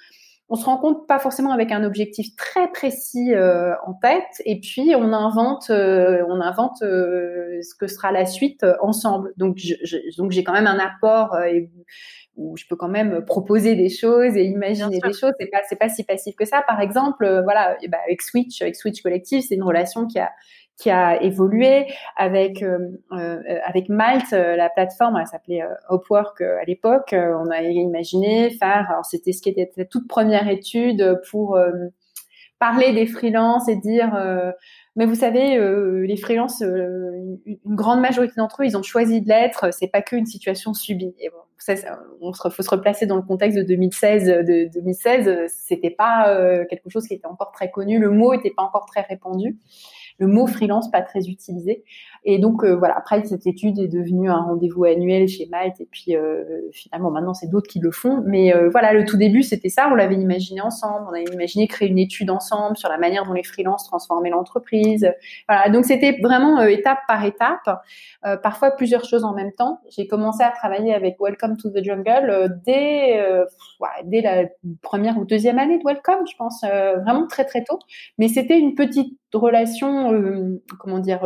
[0.47, 4.59] on se rend compte pas forcément avec un objectif très précis euh, en tête, et
[4.59, 9.33] puis on invente, euh, on invente euh, ce que sera la suite ensemble.
[9.37, 9.73] Donc, je,
[10.17, 11.71] donc j'ai quand même un apport et,
[12.35, 15.31] où je peux quand même proposer des choses et imaginer des choses.
[15.39, 16.63] C'est pas c'est pas si passif que ça.
[16.67, 20.31] Par exemple, voilà, bah, avec Switch, avec Switch Collective, c'est une relation qui a
[20.77, 22.79] qui a évolué avec euh,
[23.13, 27.13] euh, avec Malte, la plateforme, elle s'appelait Upwork à l'époque.
[27.13, 31.57] on a imaginé faire, alors c'était ce qui était la toute première étude pour
[32.59, 34.11] parler des freelances et dire
[34.97, 35.57] mais vous savez,
[36.05, 39.73] les freelances, une grande majorité d'entre eux, ils ont choisi de l'être.
[39.73, 41.13] C'est pas qu'une situation subie.
[41.19, 41.73] Et bon, ça,
[42.21, 44.25] on se, faut se replacer dans le contexte de 2016.
[44.25, 47.99] De 2016, c'était pas quelque chose qui était encore très connu.
[47.99, 49.57] Le mot était pas encore très répandu
[50.17, 51.83] le mot freelance pas très utilisé.
[52.27, 55.85] Et donc euh, voilà, après cette étude est devenue un rendez-vous annuel chez Malte et
[55.85, 58.23] puis euh, finalement maintenant c'est d'autres qui le font.
[58.25, 61.67] Mais euh, voilà, le tout début c'était ça, on l'avait imaginé ensemble, on avait imaginé
[61.67, 65.07] créer une étude ensemble sur la manière dont les freelances transformaient l'entreprise.
[65.47, 67.69] Voilà, donc c'était vraiment étape par étape,
[68.41, 69.79] parfois plusieurs choses en même temps.
[69.95, 73.23] J'ai commencé à travailler avec Welcome to the Jungle dès
[74.05, 74.45] dès la
[74.81, 77.77] première ou deuxième année de Welcome, je pense, vraiment très très tôt.
[78.17, 81.21] Mais c'était une petite relation, comment dire,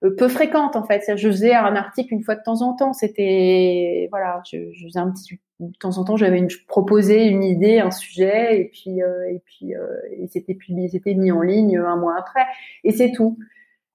[0.00, 1.02] peu fréquente en fait.
[1.16, 2.92] Je faisais un article une fois de temps en temps.
[2.92, 7.80] C'était voilà, je, faisais un petit de temps en temps, j'avais une, proposé une idée,
[7.80, 9.74] un sujet, et puis et puis
[10.12, 12.46] et c'était publié, c'était mis en ligne un mois après,
[12.82, 13.38] et c'est tout.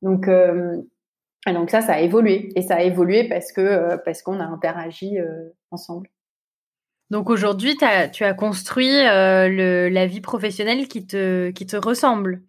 [0.03, 0.29] Donc
[1.53, 5.17] donc ça, ça a évolué et ça a évolué parce que parce qu'on a interagi
[5.71, 6.09] ensemble.
[7.11, 12.41] Donc aujourd'hui, tu as construit le, la vie professionnelle qui te, qui te ressemble.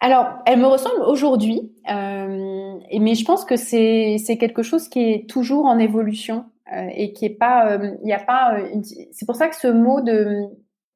[0.00, 5.28] Alors, elle me ressemble aujourd'hui, euh, mais je pense que c'est quelque chose qui est
[5.28, 8.56] toujours en évolution euh, et qui est pas, euh, il n'y a pas.
[9.12, 10.46] c'est pour ça que ce mot de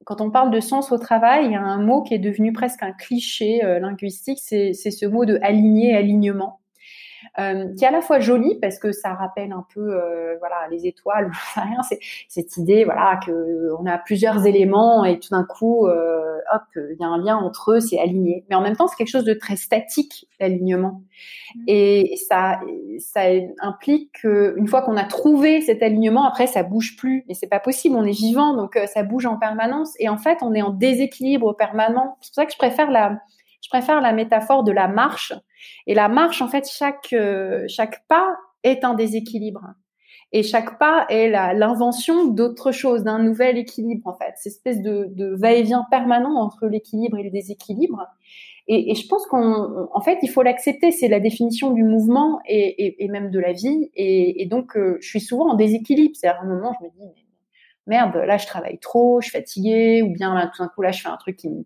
[0.05, 2.51] quand on parle de sens au travail, il y a un mot qui est devenu
[2.51, 6.59] presque un cliché linguistique, c'est ce mot de aligner, alignement.
[7.39, 10.67] Euh, qui est à la fois joli parce que ça rappelle un peu euh, voilà
[10.71, 15.43] les étoiles, rien, c'est cette idée voilà que on a plusieurs éléments et tout d'un
[15.43, 18.45] coup euh, hop il y a un lien entre eux, c'est aligné.
[18.49, 21.01] Mais en même temps c'est quelque chose de très statique l'alignement
[21.55, 21.63] mmh.
[21.67, 22.59] et ça
[22.99, 23.21] ça
[23.59, 27.59] implique qu'une fois qu'on a trouvé cet alignement après ça bouge plus et c'est pas
[27.59, 30.71] possible, on est vivant donc ça bouge en permanence et en fait on est en
[30.71, 32.17] déséquilibre permanent.
[32.21, 33.19] C'est pour ça que je préfère la
[33.65, 35.33] je préfère la métaphore de la marche.
[35.87, 39.63] Et la marche, en fait, chaque, euh, chaque pas est un déséquilibre.
[40.31, 44.33] Et chaque pas est l'invention d'autre chose, d'un nouvel équilibre, en fait.
[44.35, 48.05] Cette espèce de, de va-et-vient permanent entre l'équilibre et le déséquilibre.
[48.67, 50.91] Et, je pense qu'en en fait, il faut l'accepter.
[50.91, 53.89] C'est la définition du mouvement et, et, même de la vie.
[53.95, 56.15] Et, donc, euh, je suis souvent en déséquilibre.
[56.15, 57.25] C'est à un moment, je me dis,
[57.87, 61.01] merde, là, je travaille trop, je suis fatiguée, ou bien tout d'un coup, là, je
[61.01, 61.63] fais un truc qui me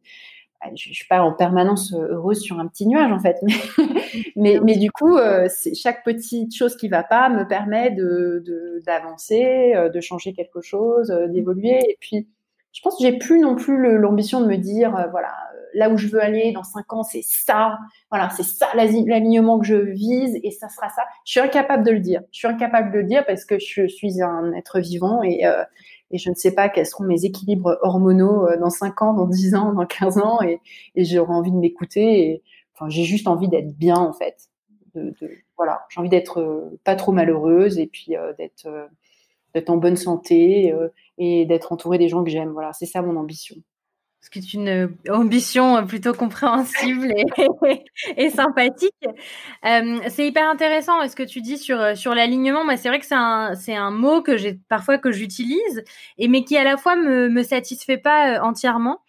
[0.75, 3.37] je, je suis pas en permanence euh, heureuse sur un petit nuage en fait,
[4.35, 8.43] mais mais, du coup, euh, chaque petite chose qui va pas me permet de
[8.85, 11.79] d'avancer, euh, de, changer quelque chose, d'évoluer.
[11.89, 12.27] Et puis,
[12.71, 15.33] je pense que j'ai plus non plus l'ambition de me dire voilà
[15.75, 17.77] là où je veux aller dans cinq ans, c'est ça,
[18.09, 21.03] voilà, c'est ça l'alignement que je vise et ça sera ça.
[21.25, 22.21] Je suis incapable de le dire.
[22.31, 25.45] Je suis incapable de le dire parce que je suis un être vivant et
[26.11, 29.27] et je ne sais pas quels seront mes équilibres hormonaux euh, dans 5 ans, dans
[29.27, 30.59] 10 ans, dans 15 ans, et,
[30.95, 32.41] j'aurai envie de m'écouter.
[32.73, 34.49] Enfin, j'ai juste envie d'être bien, en fait.
[35.57, 38.67] Voilà, j'ai envie d'être euh, pas trop malheureuse et puis euh, d'être
[39.55, 40.75] d'être en bonne santé
[41.17, 42.51] et d'être entourée des gens que j'aime.
[42.51, 43.55] Voilà, c'est ça mon ambition
[44.21, 47.13] ce qui est une euh, ambition euh, plutôt compréhensible
[48.17, 48.93] et, sympathique.
[49.65, 52.63] Euh, c'est hyper intéressant ce que tu dis sur l'alignement.
[52.77, 55.83] C'est vrai que c'est un c'est un mot que j'ai parfois que j'utilise
[56.17, 59.01] et mais qui à la fois me me satisfait pas entièrement.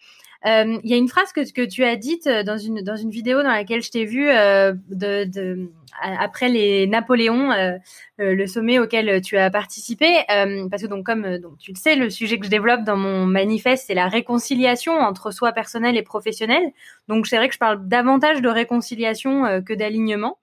[0.43, 3.51] Il y a une phrase que tu as dite dans une dans une vidéo dans
[3.51, 5.69] laquelle je t'ai vu de, de
[6.01, 7.77] après les Napoléons, euh,
[8.19, 11.95] euh, le sommet auquel tu as participé, euh, parce que donc comme tu le sais,
[11.95, 16.03] le sujet que je développe dans mon manifeste, c'est la réconciliation entre soi personnel et
[16.03, 16.63] professionnel.
[17.07, 20.37] Donc c'est vrai que je parle davantage de réconciliation que d'alignement.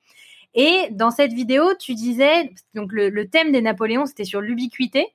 [0.55, 5.07] Et dans cette vidéo, tu disais donc le thème des Napoléons, c'était sur l'ubiquité.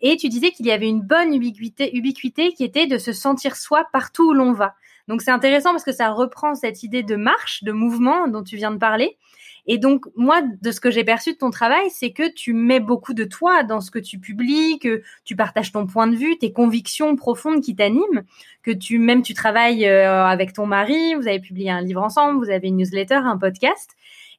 [0.00, 3.56] Et tu disais qu'il y avait une bonne ubiquité, ubiquité qui était de se sentir
[3.56, 4.74] soi partout où l'on va.
[5.08, 8.56] Donc c'est intéressant parce que ça reprend cette idée de marche, de mouvement dont tu
[8.56, 9.18] viens de parler.
[9.66, 12.80] Et donc, moi, de ce que j'ai perçu de ton travail, c'est que tu mets
[12.80, 16.38] beaucoup de toi dans ce que tu publies, que tu partages ton point de vue,
[16.38, 18.24] tes convictions profondes qui t'animent,
[18.62, 22.42] que tu, même tu travailles euh, avec ton mari, vous avez publié un livre ensemble,
[22.42, 23.90] vous avez une newsletter, un podcast.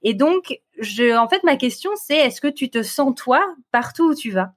[0.03, 4.09] Et donc, je, en fait, ma question, c'est est-ce que tu te sens toi partout
[4.09, 4.53] où tu vas?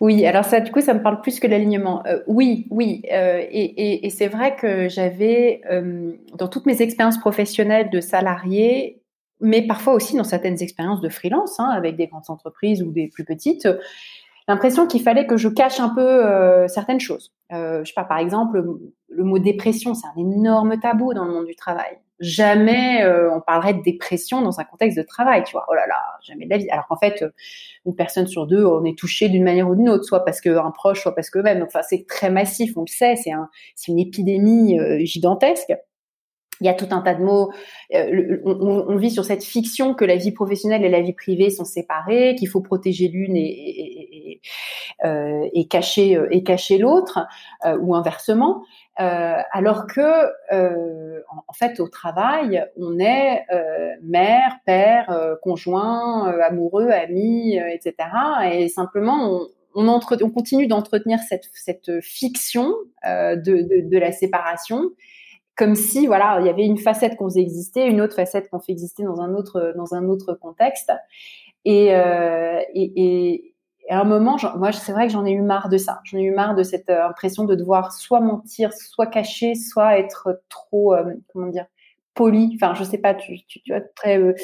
[0.00, 2.04] Oui, alors ça, du coup, ça me parle plus que l'alignement.
[2.06, 7.90] Euh, oui, oui, euh, et, c'est vrai que j'avais, euh, dans toutes mes expériences professionnelles
[7.90, 9.02] de salarié,
[9.40, 13.08] mais parfois aussi dans certaines expériences de freelance, hein, avec des grandes entreprises ou des
[13.08, 13.68] plus petites,
[14.48, 17.32] l'impression qu'il fallait que je cache un peu certaines choses.
[17.50, 18.64] Je sais pas, par exemple,
[19.08, 21.98] le, mot dépression, c'est un énorme tabou dans le monde du travail.
[22.20, 25.66] Jamais on parlerait de dépression dans un contexte de travail, tu vois.
[25.68, 26.68] Oh là là, jamais de la vie.
[26.70, 27.24] Alors qu'en fait,
[27.84, 30.70] une personne sur deux, on est touché d'une manière ou d'une autre, soit parce qu'un
[30.70, 31.62] proche, soit parce que même.
[31.62, 33.16] Enfin, c'est très massif, on le sait.
[33.16, 35.72] C'est un, c'est une épidémie gigantesque
[36.60, 37.50] il y a tout un tas de mots.
[37.94, 41.64] Euh, on, vit sur cette fiction que la vie professionnelle et la vie privée sont
[41.64, 44.40] séparées, qu'il faut protéger l'une et,
[45.04, 47.20] euh, cacher l'autre,
[47.64, 48.62] euh, ou inversement.
[48.96, 53.44] Alors que, en, fait, au travail, on est
[54.02, 57.94] mère, père, conjoint, amoureux, ami, etc.
[58.52, 59.40] Et simplement,
[59.74, 64.90] on, entre, on continue d'entretenir cette, cette fiction de, de, de la séparation
[65.56, 68.60] comme si voilà il y avait une facette qu'on faisait exister, une autre facette qu'on
[68.60, 70.92] fait exister dans un autre dans un autre contexte.
[71.64, 73.52] Et, euh, et,
[73.88, 76.00] et, à un moment, moi c'est vrai que j'en ai eu marre de ça.
[76.04, 79.98] J'en ai eu marre de cette euh, impression de devoir soit mentir, soit cacher, soit
[79.98, 81.66] être trop euh, comment dire
[82.14, 82.52] poli.
[82.56, 84.34] Enfin je sais pas, tu tu, tu vois très euh,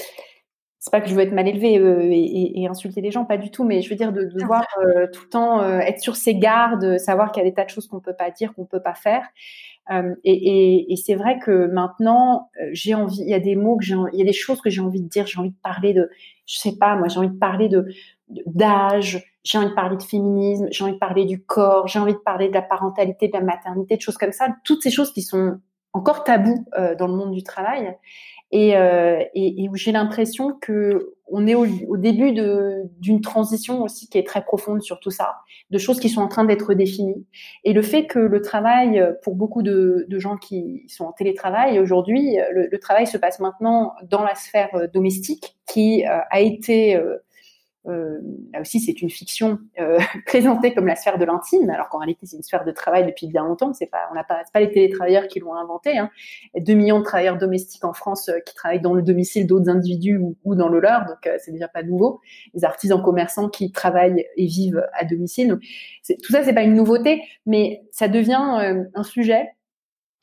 [0.78, 3.36] c'est pas que je veux être mal élevée euh, et, et, insulter les gens, pas
[3.36, 4.66] du tout, mais je veux dire de, devoir
[5.12, 7.86] tout le temps être sur ses gardes, savoir qu'il y a des tas de choses
[7.86, 9.24] qu'on peut pas dire, qu'on peut pas faire.
[9.90, 13.56] Euh, et, et, et c'est vrai que maintenant, euh, j'ai envie, il y a des
[13.56, 15.26] mots que j'ai, il y a des choses que j'ai envie de dire.
[15.26, 16.08] J'ai envie de parler de,
[16.46, 17.86] je sais pas, moi, j'ai envie de parler de
[18.46, 22.14] d'âge, j'ai envie de parler de féminisme, j'ai envie de parler du corps, j'ai envie
[22.14, 25.12] de parler de la parentalité, de la maternité, de choses comme ça, toutes ces choses
[25.12, 25.58] qui sont
[25.92, 27.96] encore tabous euh, dans le monde du travail
[28.50, 32.32] et, euh, et, où j'ai l'impression que on est au, au début
[32.98, 35.36] d'une transition aussi qui est très profonde sur tout ça,
[35.70, 37.26] de choses qui sont en train d'être définies.
[37.64, 41.78] Et le fait que le travail, pour beaucoup de, de gens qui sont en télétravail
[41.78, 47.00] aujourd'hui, le, le, travail se passe maintenant dans la sphère domestique, qui euh, a été
[47.88, 48.18] euh,
[48.52, 52.26] là aussi, c'est une fiction euh, présentée comme la sphère de l'intime, alors qu'en réalité,
[52.26, 53.72] c'est une sphère de travail depuis bien longtemps.
[53.72, 55.98] C'est pas, on n'a pas, pas les télétravailleurs qui l'ont inventé.
[55.98, 56.10] Hein.
[56.54, 59.02] Il y a 2 millions de travailleurs domestiques en France euh, qui travaillent dans le
[59.02, 62.20] domicile d'autres individus ou, dans le leur, donc c'est déjà pas nouveau.
[62.54, 65.58] Les artisans commerçants qui travaillent et vivent à domicile.
[66.22, 69.48] Tout ça, c'est pas une nouveauté, mais ça devient un sujet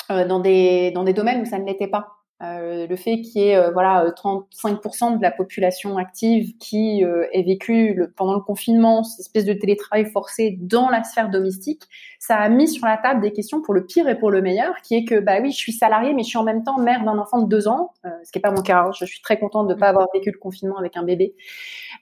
[0.09, 2.18] dans des dans des domaines où ça ne l'était pas.
[2.41, 7.27] Euh, le fait qu'il y ait euh, voilà 35% de la population active qui euh,
[7.33, 11.83] ait vécu le, pendant le confinement cette espèce de télétravail forcé dans la sphère domestique,
[12.17, 14.73] ça a mis sur la table des questions pour le pire et pour le meilleur,
[14.83, 17.03] qui est que bah oui, je suis salariée, mais je suis en même temps mère
[17.03, 17.91] d'un enfant de deux ans,
[18.23, 18.83] ce qui est pas mon cas.
[18.83, 18.91] Hein.
[18.97, 21.35] je suis très contente de pas avoir vécu le confinement avec un bébé.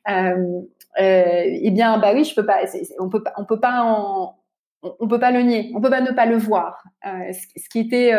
[0.07, 2.59] eh bien, bah oui, je peux pas.
[2.99, 3.33] on peut pas.
[3.37, 4.37] On peut pas en,
[4.83, 5.71] on, peut pas le nier.
[5.75, 6.83] On peut pas ne pas le voir.
[7.03, 8.13] Ce, ce, qui était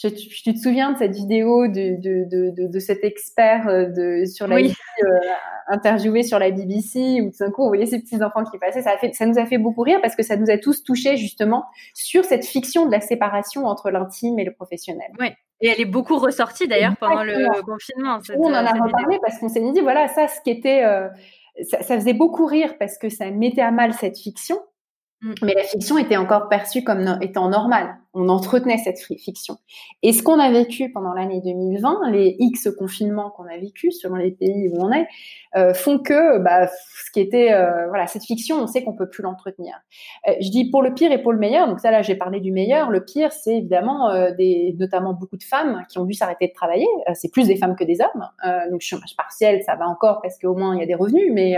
[0.00, 4.24] je, tu te souviens de cette vidéo de, de, de, de cet expert euh, de,
[4.26, 5.08] sur la vie euh,
[5.66, 8.82] interviewé sur la BBC où tout d'un coup on voyait ces petits enfants qui passaient.
[8.82, 10.84] Ça, a fait, ça nous a fait beaucoup rire parce que ça nous a tous
[10.84, 15.08] touchés justement sur cette fiction de la séparation entre l'intime et le professionnel.
[15.18, 15.28] Oui.
[15.60, 18.18] Et elle est beaucoup ressortie d'ailleurs pendant le confinement.
[18.36, 21.08] on en a reparlé parce qu'on s'est dit voilà ça ce qui était euh,
[21.68, 24.60] ça, ça, faisait beaucoup rire parce que ça mettait à mal cette fiction
[25.22, 25.34] Mm.
[25.42, 27.96] Mais la fiction était encore perçue comme étant normale.
[28.14, 29.58] On entretenait cette fiction.
[30.02, 34.16] Et ce qu'on a vécu pendant l'année 2020, les X confinements qu'on a vécu selon
[34.16, 35.06] les pays où on est,
[35.56, 39.10] euh, font que bah, ce qui était euh, voilà cette fiction, on sait qu'on peut
[39.10, 39.74] plus l'entretenir.
[40.26, 41.68] Euh, je dis pour le pire et pour le meilleur.
[41.68, 42.90] Donc ça là, j'ai parlé du meilleur.
[42.90, 46.86] Le pire, c'est évidemment des, notamment beaucoup de femmes qui ont dû s'arrêter de travailler.
[47.14, 48.24] c'est plus des femmes que des hommes.
[48.70, 51.30] donc chômage partiel, ça va encore parce qu'au moins il y a des revenus.
[51.32, 51.56] Mais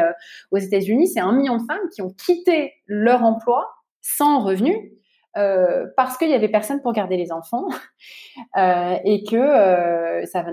[0.51, 3.69] aux États-Unis, c'est un million de femmes qui ont quitté leur emploi
[4.01, 4.77] sans revenus
[5.37, 7.69] euh, parce qu'il y avait personne pour garder les enfants
[8.57, 10.45] euh, et que euh, ça,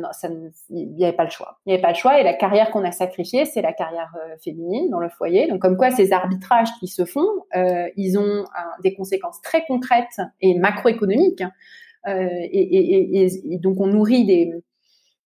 [0.69, 1.59] il n'y avait pas le choix.
[1.65, 4.13] Il n'y avait pas le choix et la carrière qu'on a sacrifiée, c'est la carrière
[4.15, 5.47] euh, féminine dans le foyer.
[5.47, 8.45] Donc comme quoi ces arbitrages qui se font, euh, ils ont
[8.83, 11.41] des conséquences très concrètes et macroéconomiques.
[11.41, 11.51] Hein.
[12.09, 14.53] Et, et, et, et, donc on nourrit des,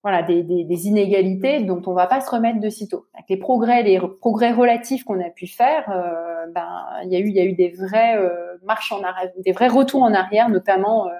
[0.03, 3.05] voilà, des, inégalités dont on va pas se remettre de sitôt.
[3.29, 6.67] Les progrès, les progrès relatifs qu'on a pu faire, euh, ben
[7.03, 10.49] il y a eu, des vrais euh, marches en arrière, des vrais retours en arrière,
[10.49, 11.11] notamment euh,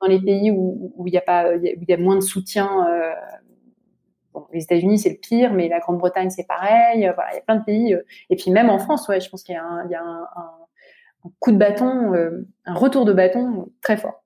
[0.00, 1.18] dans les pays où, il y
[1.92, 2.86] a moins de soutien.
[4.54, 7.10] Les États-Unis c'est le pire, mais la Grande-Bretagne c'est pareil.
[7.14, 7.94] voilà, il y a plein de pays.
[8.30, 10.26] et puis même en France, je pense qu'il y a un
[11.38, 12.14] coup de bâton,
[12.64, 14.22] un retour de bâton très fort.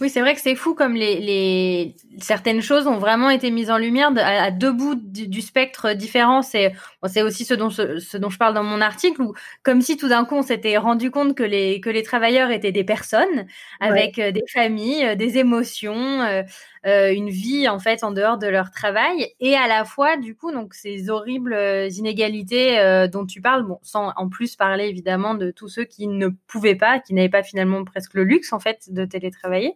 [0.00, 3.70] Oui, c'est vrai que c'est fou comme les, les, certaines choses ont vraiment été mises
[3.70, 6.42] en lumière à, deux bouts du, spectre différent.
[6.42, 9.32] C'est bon, c'est aussi ce dont ce, dont je parle dans mon article où
[9.62, 12.72] comme si tout d'un coup on s'était rendu compte que les que les travailleurs étaient
[12.72, 13.46] des personnes
[13.80, 16.42] avec euh, des familles, euh, des émotions, euh,
[16.86, 20.36] euh, une vie en fait en dehors de leur travail et à la fois du
[20.36, 21.56] coup donc ces horribles
[21.90, 26.06] inégalités euh, dont tu parles, bon sans en plus parler évidemment de tous ceux qui
[26.06, 29.74] ne pouvaient pas, qui n'avaient pas finalement presque le luxe en fait de télétravailler.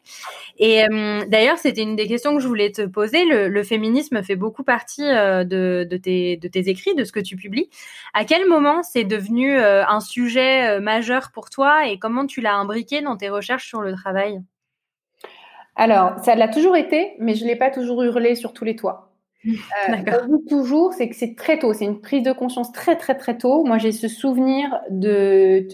[0.58, 0.84] Et
[1.28, 3.24] d'ailleurs c'était une des questions que je voulais te poser.
[3.24, 7.36] Le, féminisme fait beaucoup partie de, de, tes, de tes écrits, de ce que tu
[7.36, 7.70] publies.
[8.14, 13.00] À quel moment c'est devenu un sujet majeur pour toi et comment tu l'as imbriqué
[13.00, 14.40] dans tes recherches sur le travail?
[15.76, 18.76] Alors, ça l'a toujours été, mais je ne l'ai pas toujours hurlé sur tous les
[18.76, 19.09] toits.
[19.46, 23.38] Euh, toujours, c'est que c'est très tôt, c'est une prise de conscience très très très
[23.38, 23.64] tôt.
[23.64, 25.66] Moi, j'ai ce souvenir de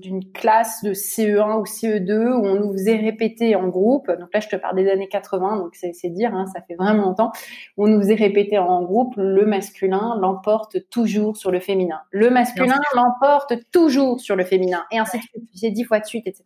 [0.00, 4.10] d'une classe de CE1 ou CE2 où on nous faisait répéter en groupe.
[4.10, 7.04] Donc là, je te parle des années 80, donc c'est dire, hein, ça fait vraiment
[7.04, 7.32] longtemps.
[7.76, 12.00] Où on nous faisait répéter en groupe le masculin l'emporte toujours sur le féminin.
[12.10, 15.44] Le masculin l'emporte toujours sur le féminin, et ainsi de suite.
[15.54, 16.44] J'ai dix fois de suite, etc.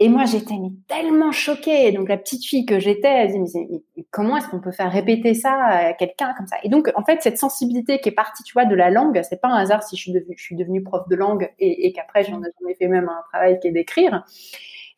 [0.00, 0.54] Et moi, j'étais
[0.86, 1.90] tellement choquée.
[1.90, 5.34] Donc, la petite fille que j'étais, elle disait, mais, comment est-ce qu'on peut faire répéter
[5.34, 6.56] ça à quelqu'un comme ça?
[6.62, 9.40] Et donc, en fait, cette sensibilité qui est partie, tu vois, de la langue, c'est
[9.40, 10.02] pas un hasard si je
[10.36, 13.72] suis devenue, prof de langue et, qu'après, j'en ai fait même un travail qui est
[13.72, 14.24] d'écrire.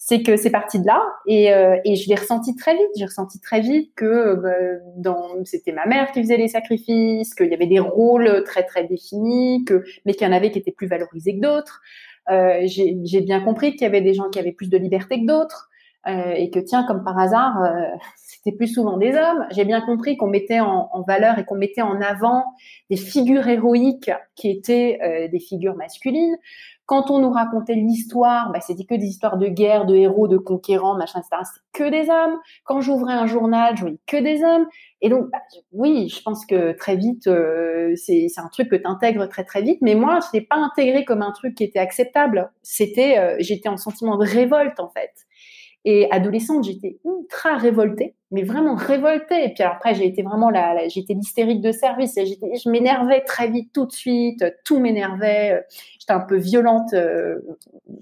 [0.02, 2.88] C'est que c'est parti de là et, euh, je l'ai ressenti très vite.
[2.96, 7.54] J'ai ressenti très vite que bah, c'était ma mère qui faisait les sacrifices, qu'il y
[7.54, 10.88] avait des rôles très très définis, que mais qu'il y en avait qui étaient plus
[10.88, 11.80] valorisés que d'autres.
[12.30, 15.26] Euh, j'ai bien compris qu'il y avait des gens qui avaient plus de liberté que
[15.26, 15.68] d'autres.
[16.06, 17.84] Euh, et que tiens, comme par hasard, euh,
[18.16, 19.46] c'était plus souvent des hommes.
[19.50, 22.44] J'ai bien compris qu'on mettait en, valeur et qu'on mettait en avant
[22.88, 26.36] des figures héroïques qui étaient des figures masculines.
[26.90, 30.38] Quand on nous racontait l'histoire, bah, c'était que des histoires de guerre, de héros, de
[30.38, 31.44] conquérants, machin, etc.
[31.44, 32.36] C'était que des hommes.
[32.64, 34.66] Quand j'ouvrais un journal, je voyais que des hommes.
[35.00, 35.38] Et donc, bah,
[35.70, 39.62] oui, je pense que très vite, euh, c'est un truc que tu intègres très très
[39.62, 39.78] vite.
[39.82, 42.50] Mais moi, je l'ai pas intégré comme un truc qui était acceptable.
[42.64, 45.12] C'était, euh, j'étais en sentiment de révolte en fait.
[45.84, 49.44] Et adolescente, j'étais ultra révoltée, mais vraiment révoltée.
[49.44, 52.16] Et puis après, j'ai été vraiment la, j'étais l'hystérique de service.
[52.18, 54.44] Et je m'énervais très vite, tout de suite.
[54.64, 55.64] Tout m'énervait.
[55.98, 57.38] J'étais un peu violente, euh,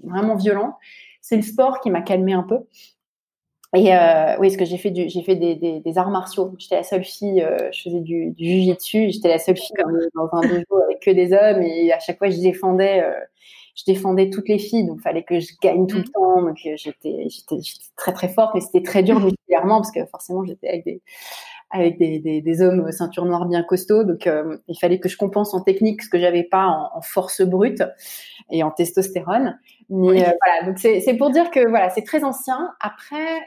[0.03, 0.73] vraiment violente.
[1.21, 2.57] C'est le sport qui m'a calmée un peu.
[3.75, 6.55] Et euh, oui, parce que j'ai fait du, j'ai fait des, des, des, arts martiaux.
[6.57, 9.11] J'étais la seule fille, euh, je faisais du, du jujitsu.
[9.11, 11.61] J'étais la seule fille dans, dans un dojo avec que des hommes.
[11.61, 13.03] Et à chaque fois, je défendais.
[13.03, 13.13] Euh,
[13.75, 16.09] je défendais toutes les filles, donc fallait que je gagne tout le mm.
[16.09, 16.41] temps.
[16.41, 17.57] Donc euh, j'étais, j'étais,
[17.95, 21.01] très très forte, mais c'était très dur musculairement parce que forcément j'étais avec des
[21.71, 25.17] avec des, des, des, hommes ceinture noire bien costauds, donc euh, il fallait que je
[25.17, 27.83] compense en technique ce que j'avais pas en, en, force brute
[28.49, 29.59] et en testostérone.
[29.89, 32.71] Mais euh, voilà, donc c'est pour dire que voilà, c'est très ancien.
[32.79, 33.39] Après,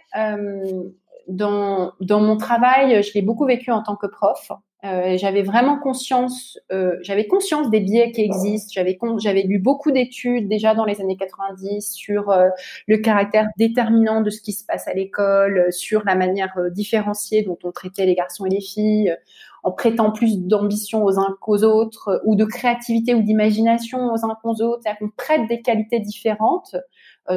[1.29, 4.53] dans dans mon travail, je l'ai beaucoup vécu en tant que prof.
[4.85, 8.72] Euh, j'avais vraiment conscience, euh, j'avais conscience des biais qui existent.
[8.74, 12.49] J'avais j'avais lu beaucoup d'études déjà dans les années 90 sur euh,
[12.89, 17.43] le caractère déterminant de ce qui se passe à l'école, sur la manière euh, différenciée
[17.43, 19.16] dont on traitait les garçons et les filles,
[19.62, 24.37] en prêtant plus d'ambition aux uns qu'aux autres, ou de créativité ou d'imagination aux uns
[24.43, 24.80] qu'aux autres.
[24.83, 26.74] C'est-à-dire qu'on prête des qualités différentes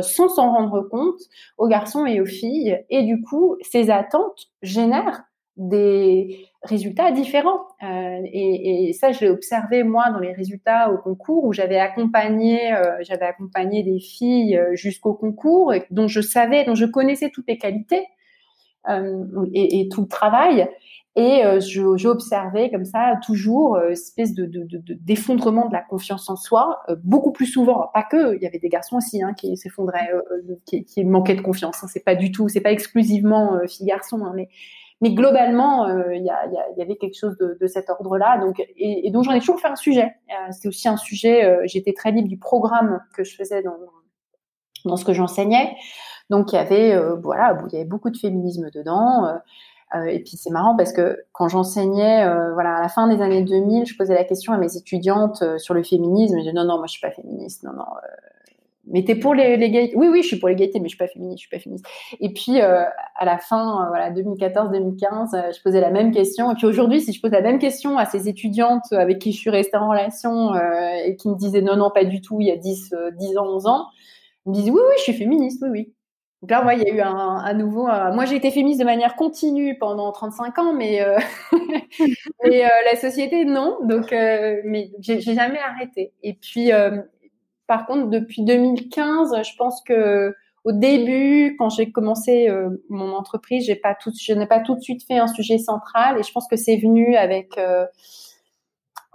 [0.01, 1.19] sans s'en rendre compte
[1.59, 2.83] aux garçons et aux filles.
[2.89, 5.21] Et du coup, ces attentes génèrent
[5.57, 7.61] des résultats différents.
[7.83, 12.73] Euh, et, ça, je l'ai observé moi dans les résultats au concours où j'avais accompagné,
[12.73, 17.47] euh, j'avais accompagné des filles euh, jusqu'au concours dont je savais, dont je connaissais toutes
[17.47, 18.05] les qualités
[19.53, 20.67] et, tout le travail.
[21.15, 26.29] Et j'ai observé comme ça toujours une espèce de, de, de, d'effondrement de la confiance
[26.29, 29.57] en soi, beaucoup plus souvent, pas que, il y avait des garçons aussi hein, qui
[29.57, 30.11] s'effondraient,
[30.67, 31.83] qui, manquaient de confiance.
[31.83, 34.49] Hein, c'est pas du tout, c'est pas exclusivement filles-garçons, hein, mais
[35.05, 38.39] mais globalement, euh, il y, avait quelque chose de, cet ordre-là.
[38.39, 40.15] Donc, et, donc j'en ai toujours fait un sujet.
[40.31, 41.45] Euh, C'était aussi un sujet.
[41.45, 43.77] Euh, j'étais très libre du programme que je faisais dans,
[44.83, 45.75] dans ce que j'enseignais.
[46.31, 49.31] Donc il y avait, voilà, il y avait beaucoup de féminisme dedans.
[50.07, 53.85] et puis c'est marrant parce que quand j'enseignais, voilà, à la fin des années 2000,
[53.85, 56.33] je posais la question à mes étudiantes sur le féminisme.
[56.37, 57.61] Je disais non, non, moi je suis pas féministe.
[57.61, 57.85] Non, non,
[58.87, 61.39] mais t'es pour l'égalité Oui, oui, je suis pour l'égalité, mais je suis pas féministe,
[61.39, 61.85] je suis pas féministe.
[62.19, 62.83] Et puis euh,
[63.15, 66.51] à la fin, euh, voilà, 2014-2015, euh, je posais la même question.
[66.51, 69.39] Et puis aujourd'hui, si je pose la même question à ces étudiantes avec qui je
[69.39, 72.51] suis restée en relation et qui me disaient non, non, pas du tout, il y
[72.51, 73.85] a 10, 10 ans, 11 ans,
[74.45, 75.93] ils me disent oui, oui, je suis féministe, oui, oui.
[76.41, 77.85] Donc là, ouais, il y a eu un, un nouveau.
[77.85, 81.03] moi, j'ai été féministe de manière continue pendant 35 ans, mais
[82.43, 83.77] mais la société non.
[83.83, 86.13] Donc, mais j'ai jamais arrêté.
[86.21, 86.71] Et puis
[87.67, 93.65] par contre, depuis 2015, je pense que au début, quand j'ai commencé euh, mon entreprise,
[93.65, 96.31] j'ai pas tout, je n'ai pas tout de suite fait un sujet central, et je
[96.31, 97.85] pense que c'est venu avec euh,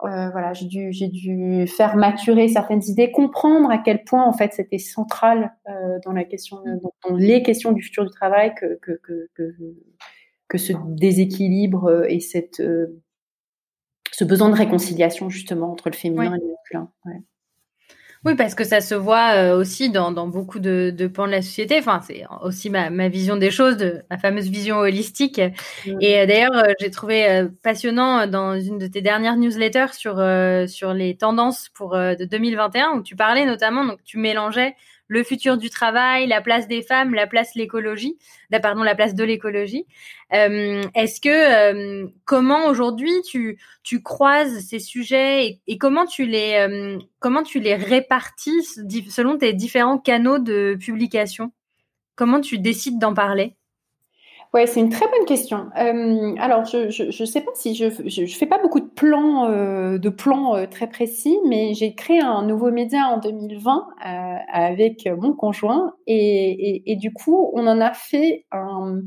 [0.02, 4.52] voilà, j'ai dû, j'ai dû faire maturer certaines idées, comprendre à quel point en fait
[4.54, 5.52] c'était central
[6.04, 6.62] dans la question,
[7.04, 9.54] dans, les questions du futur du travail que que, que, que,
[10.48, 12.62] que ce déséquilibre et cette
[14.20, 16.90] ce besoin de réconciliation justement entre le féminin et le masculin.
[17.04, 17.22] Ouais.
[18.26, 21.30] Oui, parce que ça se voit euh, aussi dans, dans beaucoup de, de, pans de
[21.30, 21.78] la société.
[21.78, 25.38] Enfin, c'est aussi ma, ma, vision des choses, de, ma fameuse vision holistique.
[25.38, 30.22] Et euh, d'ailleurs, euh, j'ai trouvé passionnant dans une de tes dernières newsletters sur
[30.68, 34.74] sur les tendances pour de 2021 où tu parlais notamment, donc tu mélangeais
[35.10, 38.16] le futur du travail, la place des femmes, la place l'écologie,
[38.62, 39.84] pardon, la place de l'écologie.
[40.32, 46.54] Euh, est-ce que euh, comment aujourd'hui tu tu croises ces sujets et, comment tu les
[46.54, 51.52] euh, comment tu les répartis selon tes différents canaux de publication?
[52.14, 53.56] Comment tu décides d'en parler?
[54.52, 55.68] Ouais, c'est une très bonne question.
[55.78, 59.96] Euh, alors, je, je, sais pas si je, je, fais pas beaucoup de plans, euh,
[59.98, 65.08] de plans euh, très précis, mais j'ai créé un nouveau média en 2020 euh, avec
[65.18, 69.00] mon conjoint et, et, du coup, on en a fait un,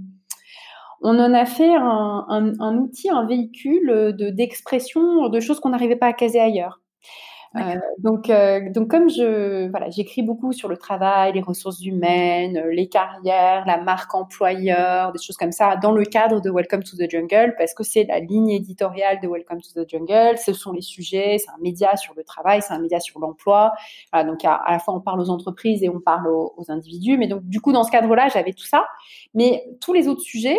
[1.01, 5.97] on en a fait un, un outil, un véhicule de d'expression de choses qu'on n'arrivait
[5.97, 6.82] pas à caser ailleurs.
[7.55, 12.57] Euh, donc, euh, donc comme je, voilà, j'écris beaucoup sur le travail, les ressources humaines,
[12.57, 16.81] euh, les carrières, la marque employeur, des choses comme ça, dans le cadre de Welcome
[16.81, 20.37] to the Jungle, parce que c'est la ligne éditoriale de Welcome to the Jungle.
[20.37, 23.73] Ce sont les sujets, c'est un média sur le travail, c'est un média sur l'emploi.
[24.13, 27.17] Donc à, la fois on parle aux entreprises et on parle aux, individus.
[27.17, 28.85] Mais donc du coup dans ce cadre-là, j'avais tout ça.
[29.35, 30.57] Mais tous les autres sujets,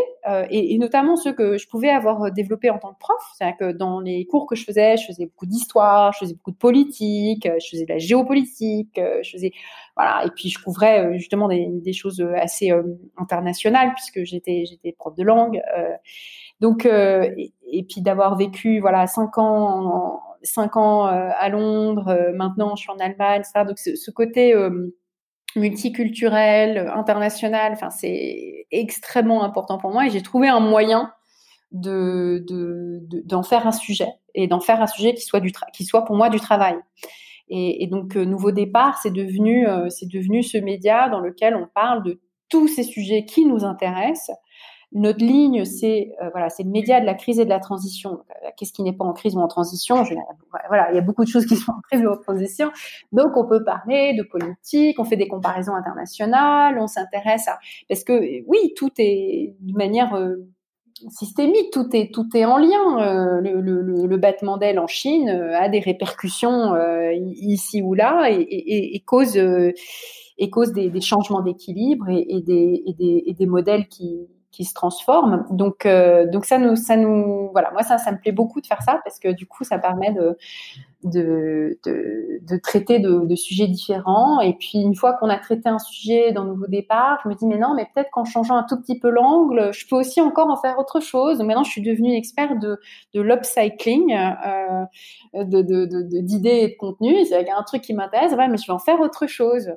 [0.51, 3.73] et, et, notamment ceux que je pouvais avoir développés en tant que prof, c'est-à-dire que
[3.73, 6.84] dans les cours que je faisais, je faisais beaucoup d'histoire, je faisais beaucoup de politique
[7.47, 9.53] euh, je faisais de la géopolitique, euh, je faisais
[9.97, 12.73] voilà, et puis je couvrais euh, justement des, des choses assez
[13.17, 15.61] internationales puisque j'étais j'étais prof de langue.
[16.61, 17.53] donc et,
[17.89, 23.43] puis d'avoir vécu voilà cinq ans cinq ans à Londres, maintenant je suis en Allemagne,
[23.45, 23.65] ça.
[23.65, 24.55] Donc ce, côté
[25.57, 31.13] multiculturel, international, enfin c'est extrêmement important pour moi et j'ai trouvé un moyen
[31.73, 32.45] de
[33.25, 36.05] d'en de, faire un sujet et d'en faire un sujet qui soit du qui soit
[36.05, 36.77] pour moi du travail.
[37.49, 42.03] Et, donc euh, nouveau départ, c'est devenu euh, devenu ce média dans lequel on parle
[42.03, 44.37] de tous ces sujets qui nous intéressent.
[44.93, 48.21] Notre ligne, c'est euh, voilà, le média de la crise et de la transition.
[48.57, 50.05] Qu'est-ce qui n'est pas en crise ou en transition?
[50.69, 52.71] Voilà, il y a beaucoup de choses qui sont en crise ou en transition.
[53.11, 57.59] Donc, on peut parler de politique, on fait des comparaisons internationales, on s'intéresse à
[57.89, 60.17] parce que oui, tout est de manière
[61.09, 63.01] systémique, tout est tout est en lien.
[63.01, 69.03] Euh, le, battement d'aile en Chine euh, a des répercussions euh, ici ou là et,
[69.07, 75.45] cause et cause des, changements d'équilibre et, des, des, des modèles qui qui se transforment.
[75.51, 75.85] Donc,
[76.31, 79.01] donc ça nous, ça nous, voilà, moi ça, ça me plaît beaucoup de faire ça
[79.03, 80.39] parce que du coup, ça permet de,
[81.05, 84.41] de, de, de traiter de, de, sujets différents.
[84.41, 87.47] Et puis une fois qu'on a traité un sujet dans Nouveau Départ, je me dis
[87.47, 90.49] mais non, mais peut-être qu'en changeant un tout petit peu l'angle, je peux aussi encore
[90.49, 91.39] en faire autre chose.
[91.39, 92.81] Donc maintenant, je suis devenue une experte de,
[93.15, 97.25] de l'upcycling, euh, d'idées et de contenu.
[97.25, 99.71] C'est un truc qui m'intéresse, ouais, mais je vais en faire autre chose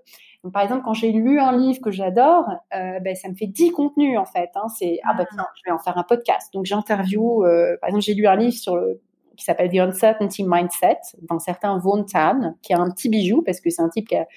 [0.52, 3.72] par exemple, quand j'ai lu un livre que j'adore, euh, ben, ça me fait 10
[3.72, 4.50] contenus en fait.
[4.56, 4.68] Hein.
[4.78, 6.54] C'est ah bah tiens, je vais en faire un podcast.
[6.54, 7.44] Donc j'interview.
[7.44, 9.02] Euh, par exemple, j'ai lu un livre sur le
[9.38, 13.62] qui s'appelle The Uncertainty Mindset d'un certain Vaughan Tan, qui est un petit bijou parce
[13.62, 14.28] que c'est un type qui a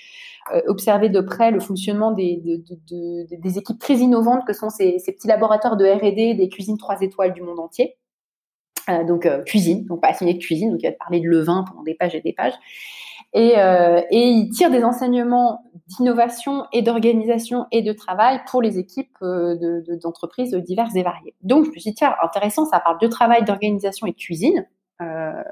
[0.52, 4.52] euh, observé de près le fonctionnement des, de, de, de, des équipes très innovantes que
[4.52, 7.96] sont ces, petits laboratoires de R&D des cuisines trois étoiles du monde entier.
[8.88, 11.64] Euh, donc euh, cuisine, donc passionné de cuisine, donc il va te parler de levain
[11.68, 12.54] pendant des pages et des pages.
[13.32, 13.52] Et,
[14.10, 19.16] et il tire des enseignements d'innovation et d'organisation et de travail pour les équipes
[20.02, 21.36] d'entreprises de, diverses et variées.
[21.42, 24.66] Donc je me suis dit, tiens, intéressant, ça parle de travail, d'organisation et de cuisine.
[25.00, 25.42] Euh,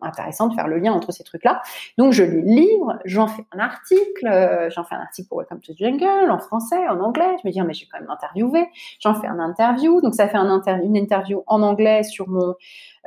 [0.00, 1.62] intéressant de faire le lien entre ces trucs-là.
[1.98, 5.60] Donc je les livre, j'en fais un article, euh, j'en fais un article pour Welcome
[5.60, 7.36] to the Jungle en français, en anglais.
[7.42, 8.68] Je me dis ah, mais je vais quand même interviewer.
[9.00, 10.46] J'en fais un interview, donc ça fait un
[10.82, 12.54] une interview en anglais sur mon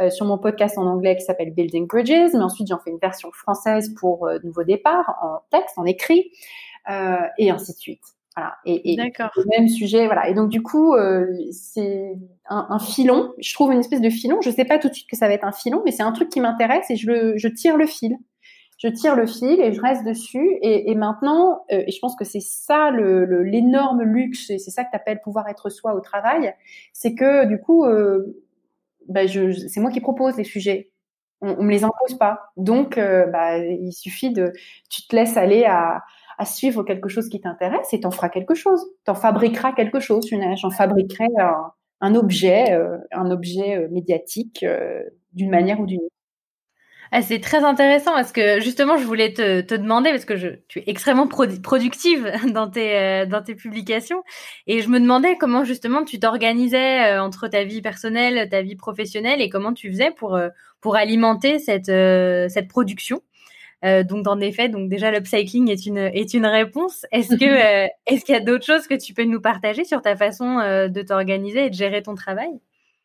[0.02, 3.00] euh, sur mon podcast en anglais qui s'appelle Building Bridges, mais ensuite j'en fais une
[3.00, 6.32] version française pour euh, Nouveau Départ en texte, en écrit,
[7.38, 8.19] et ainsi de suite.
[8.40, 8.56] Voilà.
[8.66, 10.30] Et, et le même sujet, voilà.
[10.30, 12.16] Et donc du coup, euh, c'est
[12.48, 13.34] un, un, filon.
[13.40, 14.40] Je trouve une espèce de filon.
[14.42, 16.12] Je sais pas tout de suite que ça va être un filon, mais c'est un
[16.12, 18.18] truc qui m'intéresse et je, le, je tire le fil.
[18.78, 20.58] Je tire le fil et je reste dessus.
[20.62, 24.72] Et, et maintenant, euh, et je pense que c'est ça le, l'énorme luxe, et c'est
[24.72, 26.54] ça que tu appelles pouvoir être soi au travail,
[26.94, 28.42] c'est que du coup, euh,
[29.10, 30.92] bah, je, c'est moi qui propose les sujets.
[31.42, 32.52] On, on me les impose pas.
[32.56, 34.54] Donc, bah, il suffit de,
[34.90, 36.04] tu te laisses aller à
[36.40, 38.84] à suivre quelque chose qui t'intéresse et t'en feras quelque chose.
[39.04, 40.28] T'en fabriqueras quelque chose.
[40.56, 41.72] J'en fabriquerai un,
[42.02, 46.16] un objet, euh, un objet euh, médiatique euh, d'une manière ou d'une autre.
[47.12, 50.84] Ah, c'est très intéressant parce que justement, je voulais te, demander, parce que tu es
[50.86, 54.24] extrêmement productive dans tes, dans tes publications,
[54.68, 59.42] et je me demandais comment justement tu t'organisais entre ta vie personnelle, ta vie professionnelle,
[59.42, 60.40] et comment tu faisais pour,
[60.82, 61.88] pour alimenter cette,
[62.52, 63.24] cette production.
[63.84, 67.06] Donc, dans des faits, donc déjà l'upcycling est une, est une réponse.
[67.12, 67.46] Est-ce que
[68.08, 71.02] est-ce qu'il y a d'autres choses que tu peux nous partager sur ta façon de
[71.02, 72.60] t'organiser et de gérer ton travail?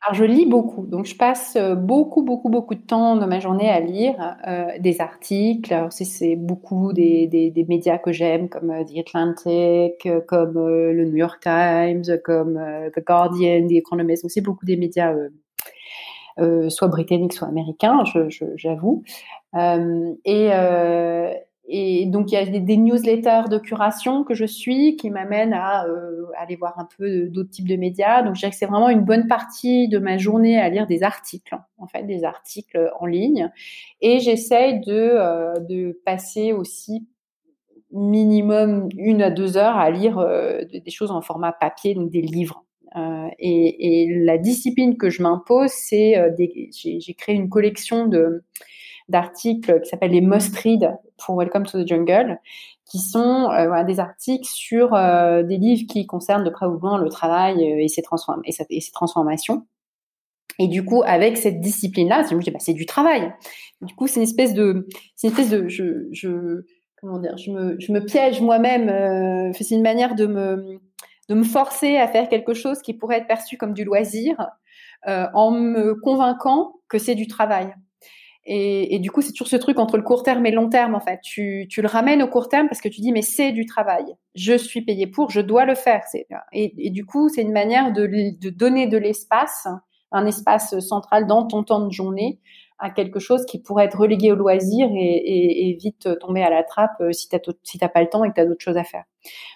[0.07, 3.41] Alors, je lis beaucoup, donc je passe euh, beaucoup, beaucoup, beaucoup de temps dans ma
[3.41, 5.73] journée à lire euh, des articles.
[5.73, 10.57] Alors, c'est beaucoup des, des, des, médias que j'aime, comme euh, The Atlantic, euh, comme
[10.57, 12.61] le New York Times, comme
[12.95, 14.25] The Guardian, The Economist.
[14.25, 15.15] Donc, c'est beaucoup des médias
[16.69, 18.03] soit britanniques, soit américains,
[18.57, 19.05] j'avoue.
[19.55, 20.51] Et
[21.67, 25.87] et donc, il y a des, newsletters de curation que je suis qui m'amènent à
[25.87, 28.23] euh, aller voir un peu d'autres types de médias.
[28.23, 31.03] Donc, je dirais que c'est vraiment une bonne partie de ma journée à lire des
[31.03, 33.51] articles, en fait, des articles en ligne.
[34.03, 37.07] Et j'essaye de, euh, passer aussi
[37.91, 42.21] minimum une à deux heures à lire euh, des choses en format papier, donc des
[42.21, 42.65] livres.
[42.97, 46.15] Euh, et, et, la discipline que je m'impose, c'est
[46.73, 48.45] j'ai créé une collection de
[49.09, 52.39] d'articles qui s'appellent les must read pour Welcome to the Jungle,
[52.87, 56.81] qui sont euh, des articles sur euh, des livres qui concernent de près ou de
[56.81, 59.67] loin le travail euh, et ses, transform et, ses transformations.
[60.59, 63.33] Et du coup, avec cette discipline-là, je me dis, bah, c'est du travail.
[63.81, 64.87] Du coup, c'est une espèce de,
[65.23, 66.65] une espèce de,
[67.01, 69.53] comment dire, je me, je me piège moi-même.
[69.53, 70.79] C'est une manière de me,
[71.29, 74.37] de me forcer à faire quelque chose qui pourrait être perçu comme du loisir,
[75.07, 77.75] en me convainquant que c'est du travail.
[78.47, 80.95] Et, du coup, c'est toujours ce truc entre le court terme et le long terme,
[80.95, 81.21] en fait.
[81.23, 84.05] Tu, tu, le ramènes au court terme parce que tu dis, mais c'est du travail.
[84.35, 86.03] Je suis payé pour, je dois le faire.
[86.53, 89.67] Et, du coup, c'est une manière de, de donner de l'espace,
[90.13, 92.39] un espace central dans ton temps de journée,
[92.79, 96.65] à quelque chose qui pourrait être relégué au loisir et, et vite tomber à la
[96.65, 98.85] trappe euh, si tu si pas le temps et que tu as d'autres choses à
[98.85, 99.05] faire.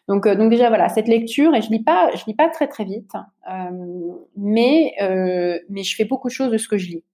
[0.09, 2.68] Donc, euh, donc déjà, voilà, cette lecture, et je lis pas, je lis pas très
[2.68, 3.12] très vite,
[3.51, 7.05] euh, mais, euh, mais je fais beaucoup de choses de ce que je lis.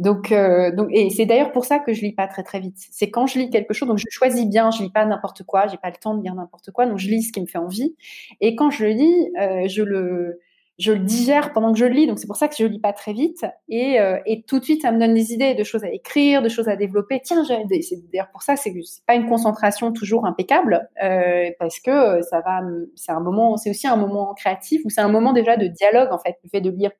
[0.00, 2.76] Donc, euh, donc, et c'est d'ailleurs pour ça que je lis pas très très vite.
[2.90, 5.66] C'est quand je lis quelque chose, donc je choisis bien, je lis pas n'importe quoi,
[5.66, 7.58] j'ai pas le temps de lire n'importe quoi, donc je lis ce qui me fait
[7.58, 7.94] envie.
[8.40, 10.40] Et quand je le lis, euh, je le
[10.78, 12.78] je le digère pendant que je le lis, donc c'est pour ça que je lis
[12.78, 13.44] pas très vite.
[13.68, 16.40] Et, euh, et tout de suite, ça me donne des idées, de choses à écrire,
[16.40, 17.20] de choses à développer.
[17.22, 18.72] Tiens, c'est d'ailleurs pour ça, c'est
[19.06, 22.62] pas une concentration toujours impeccable, euh, parce que ça va,
[22.96, 26.08] c'est un moment, c'est aussi un moment créatif ou c'est un moment déjà de dialogue
[26.10, 26.92] en fait, le fait de lire.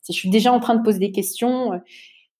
[0.00, 1.80] Si je suis déjà en train de poser des questions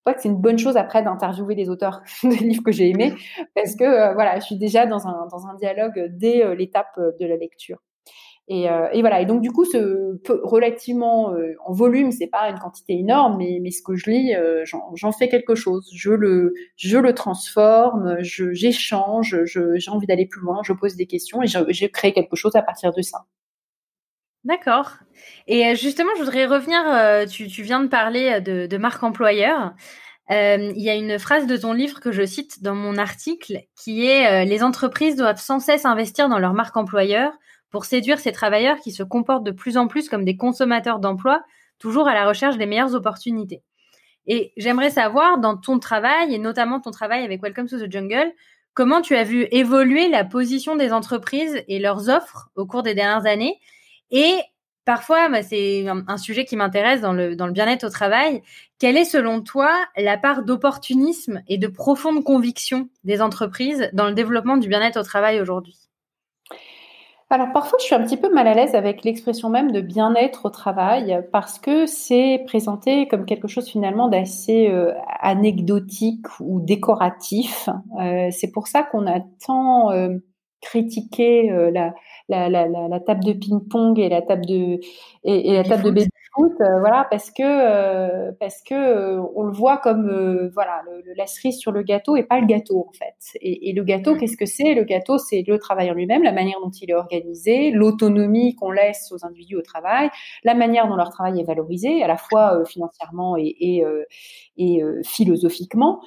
[0.01, 3.13] crois que c'est une bonne chose après d'interviewer des auteurs de livres que j'ai aimés,
[3.55, 6.97] parce que euh, voilà, je suis déjà dans un, dans un dialogue dès euh, l'étape
[6.97, 7.79] euh, de la lecture.
[8.51, 9.21] Et, et, voilà.
[9.21, 11.35] Et donc du coup, ce relativement
[11.67, 14.33] en volume, c'est pas une quantité énorme, mais, mais ce que je lis,
[14.95, 15.87] j'en fais quelque chose.
[15.93, 21.43] Je le, je le transforme, j'échange, j'ai envie d'aller plus loin, je pose des questions
[21.43, 23.19] et je crée quelque chose à partir de ça.
[24.45, 24.91] D'accord.
[25.47, 29.03] Et euh, justement, je voudrais revenir, euh, tu, viens de parler euh, de, de marque
[29.03, 29.73] employeur.
[30.29, 34.05] il y a une phrase de ton livre que je cite dans mon article qui
[34.05, 37.33] est Les entreprises doivent sans cesse investir dans leur marque employeur
[37.71, 41.41] pour séduire ces travailleurs qui se comportent de plus en plus comme des consommateurs d'emploi,
[41.79, 43.63] toujours à la recherche des meilleures opportunités.
[44.27, 48.31] Et j'aimerais savoir, dans ton travail, et notamment ton travail avec Welcome to the Jungle,
[48.75, 52.93] comment tu as vu évoluer la position des entreprises et leurs offres au cours des
[52.93, 53.59] dernières années
[54.11, 54.35] et
[54.85, 58.41] parfois, bah, c'est un, sujet qui m'intéresse dans le, dans le bien-être au travail.
[58.79, 64.13] Quelle est selon toi la part d'opportunisme et de profonde conviction des entreprises dans le
[64.13, 65.89] développement du bien-être au travail aujourd'hui?
[67.31, 70.47] Alors parfois, je suis un petit peu mal à l'aise avec l'expression même de bien-être
[70.47, 77.69] au travail parce que c'est présenté comme quelque chose finalement d'assez euh, anecdotique ou décoratif.
[78.01, 80.17] Euh, c'est pour ça qu'on a tant euh,
[80.61, 81.93] critiqué la,
[82.27, 84.79] la, la, la, table de ping-pong et la table de
[85.23, 89.21] et, et la table de baby foot, euh, voilà, parce que euh, parce que euh,
[89.35, 92.45] on le voit comme voilà le, le, la cerise sur le gâteau et pas le
[92.45, 93.37] gâteau en fait.
[93.41, 94.73] Et, et le gâteau, qu'est-ce que c'est?
[94.73, 98.71] Le gâteau, c'est le travail en lui-même, la manière dont il est organisé, l'autonomie qu'on
[98.71, 100.09] laisse aux individus au travail,
[100.43, 103.83] la manière dont leur travail est valorisé, à la fois financièrement et, et,
[104.57, 106.01] et philosophiquement,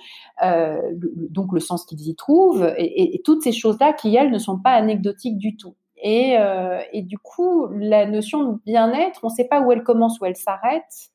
[1.30, 4.58] donc le sens qu'ils y trouvent, et, et toutes ces choses-là qui elles ne sont
[4.58, 5.74] pas anecdotiques du tout.
[6.02, 9.84] Et, euh, et du coup, la notion de bien-être, on ne sait pas où elle
[9.84, 11.10] commence, où elle s'arrête.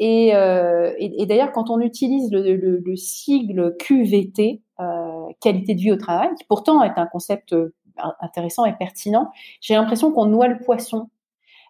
[0.00, 5.74] Et, euh, et, et d'ailleurs, quand on utilise le, le, le sigle QVT, euh, qualité
[5.74, 7.54] de vie au travail, qui pourtant est un concept
[8.20, 11.10] intéressant et pertinent, j'ai l'impression qu'on noie le poisson.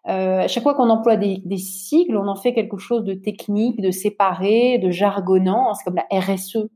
[0.09, 3.15] Euh, à chaque fois qu'on emploie des, des, sigles, on en fait quelque chose de
[3.15, 5.75] technique, de séparé, de jargonnant.
[5.75, 6.69] C'est comme la RSE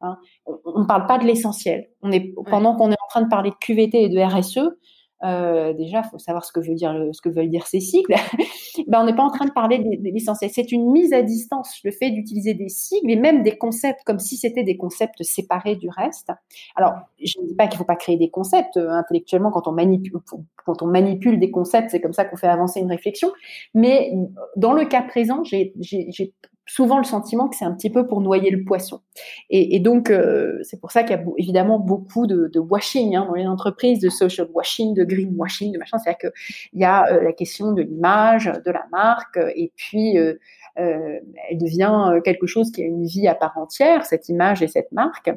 [0.00, 0.18] Hein.
[0.46, 1.88] On ne parle pas de l'essentiel.
[2.02, 4.76] On est pendant qu'on est en train de parler de QVT et de RSE,
[5.24, 8.14] euh, déjà, faut savoir ce que veut dire ce que veulent dire ces sigles.
[8.86, 10.50] ben, on n'est pas en train de parler de, l'essentiel.
[10.52, 14.18] C'est une mise à distance, le fait d'utiliser des sigles et même des concepts comme
[14.18, 16.30] si c'était des concepts séparés du reste.
[16.76, 19.66] Alors, je ne dis pas qu'il ne faut pas créer des concepts euh, intellectuellement quand
[19.66, 20.18] on manipule,
[20.64, 23.32] quand on manipule des concepts, c'est comme ça qu'on fait avancer une réflexion.
[23.74, 24.12] Mais
[24.56, 25.72] dans le cas présent, j'ai
[26.68, 29.00] souvent le sentiment que c'est un petit peu pour noyer le poisson.
[29.50, 33.34] Et, donc, euh, c'est pour ça qu'il y a évidemment beaucoup de, washing hein, dans
[33.34, 35.98] les entreprises, de social washing, de green washing, de machin.
[35.98, 40.34] C'est-à-dire qu'il y a euh, la question de l'image, de la marque, et puis euh,
[40.76, 44.92] elle devient quelque chose qui a une vie à part entière, cette image et cette
[44.92, 45.30] marque.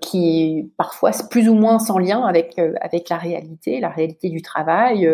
[0.00, 4.42] qui est parfois plus ou moins sans lien avec avec la réalité, la réalité du
[4.42, 5.08] travail,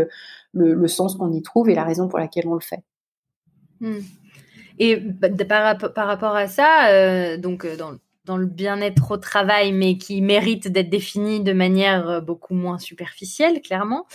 [0.55, 2.83] le, sens qu'on y trouve et la raison pour laquelle on le fait.
[3.81, 4.01] Hmm.
[4.81, 5.28] Et bah,
[5.95, 10.68] par, rapport à ça, euh, donc euh, dans, le bien-être au travail, mais qui mérite
[10.68, 14.07] d'être défini de manière euh, beaucoup moins superficielle, clairement.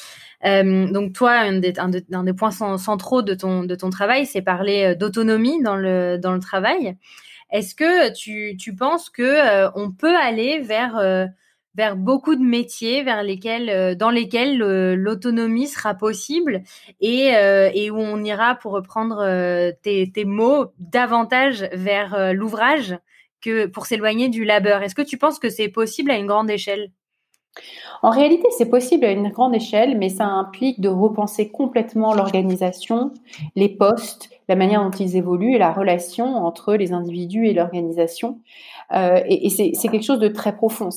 [0.44, 6.98] donc toi, un des, points centraux de ton, travail, c'est parler d'autonomie dans le, travail.
[7.52, 11.30] Est-ce que tu, tu penses que on peut aller vers
[11.76, 16.64] vers beaucoup de métiers vers lesquels, euh, dans lesquels euh, l'autonomie sera possible
[17.02, 19.24] et, euh, et, où on ira, pour reprendre
[19.82, 22.98] tes, tes, mots, davantage vers l'ouvrage
[23.42, 24.82] que pour s'éloigner du labeur.
[24.82, 26.92] Est-ce que tu penses que c'est possible à une grande échelle?
[28.02, 33.14] En réalité, c'est possible à une grande échelle, mais ça implique de repenser complètement l'organisation,
[33.56, 38.40] les postes, la manière dont ils évoluent et la relation entre les individus et l'organisation.
[38.94, 40.92] Et, c'est quelque chose de très profond.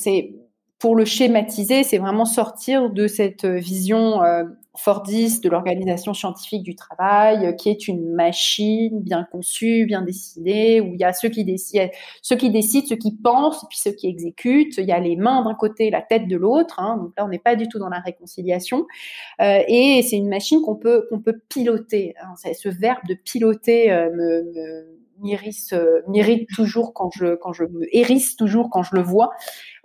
[0.78, 4.44] Pour le schématiser, c'est vraiment sortir de cette vision euh,
[4.78, 10.80] Fordiste de l'organisation scientifique du travail, euh, qui est une machine bien conçue, bien décidée,
[10.80, 11.88] où il y a ceux qui décident,
[12.22, 14.78] ceux qui décident, ceux qui pensent, puis ceux qui exécutent.
[14.78, 16.78] Il y a les mains d'un côté, la tête de l'autre.
[16.78, 18.86] Hein, donc là, on n'est pas du tout dans la réconciliation.
[19.40, 22.14] Euh, et c'est une machine qu'on peut qu'on peut piloter.
[22.22, 22.34] Hein.
[22.54, 28.36] Ce verbe de piloter euh, me, me m'irrite toujours quand je quand je me hérisse
[28.36, 29.30] toujours quand je le vois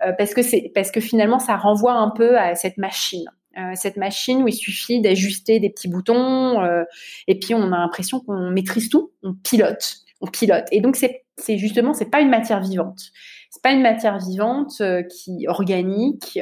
[0.04, 3.24] euh, parce que c'est parce que finalement ça renvoie un peu à cette machine.
[3.56, 6.82] Euh, cette machine où il suffit d'ajuster des petits boutons euh,
[7.28, 10.64] et puis on a l'impression qu'on maîtrise tout, on pilote, on pilote.
[10.72, 13.12] Et donc c'est c'est justement c'est pas une matière vivante
[13.54, 16.40] c'est pas une matière vivante qui organique,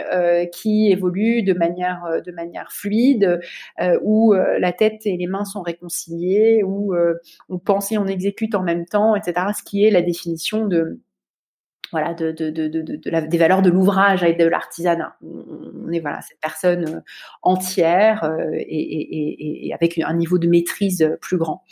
[0.50, 3.38] qui évolue de manière de manière fluide,
[4.02, 6.94] où la tête et les mains sont réconciliées, où
[7.50, 9.48] on pense et on exécute en même temps, etc.
[9.58, 11.00] Ce qui est la définition de
[11.92, 15.14] voilà, de, de, de, de la, des valeurs de l'ouvrage et de l'artisanat.
[15.22, 17.00] On est voilà cette personne euh,
[17.42, 21.62] entière euh, et, et, et, avec un niveau de maîtrise plus grand.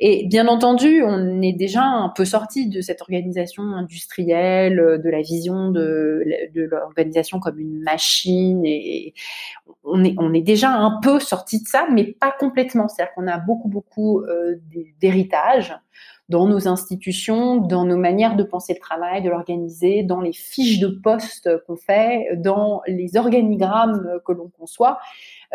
[0.00, 5.20] Et bien entendu, on est déjà un peu sorti de cette organisation industrielle, de la
[5.20, 6.24] vision de,
[6.54, 8.64] l'organisation comme une machine.
[8.64, 9.12] Et
[9.84, 12.88] on est, on est déjà un peu sorti de ça, mais pas complètement.
[12.88, 14.56] C'est-à-dire qu'on a beaucoup, beaucoup euh,
[15.00, 15.74] d'héritage
[16.28, 20.80] dans nos institutions, dans nos manières de penser le travail, de l'organiser, dans les fiches
[20.80, 24.98] de poste qu'on fait, dans les organigrammes que l'on conçoit.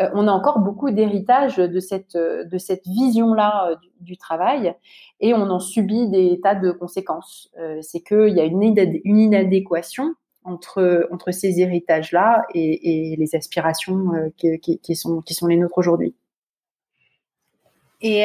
[0.00, 4.74] Euh, on a encore beaucoup d'héritage de cette, de cette vision-là euh, du, travail
[5.20, 7.50] et on en subit des tas de conséquences.
[7.58, 8.62] Euh, c'est qu'il y a une,
[9.04, 10.14] une inadéquation
[10.44, 15.56] entre, entre ces héritages-là et, et, les aspirations qui, qui, qui, sont, qui sont les
[15.56, 16.14] nôtres aujourd'hui.
[18.00, 18.24] Et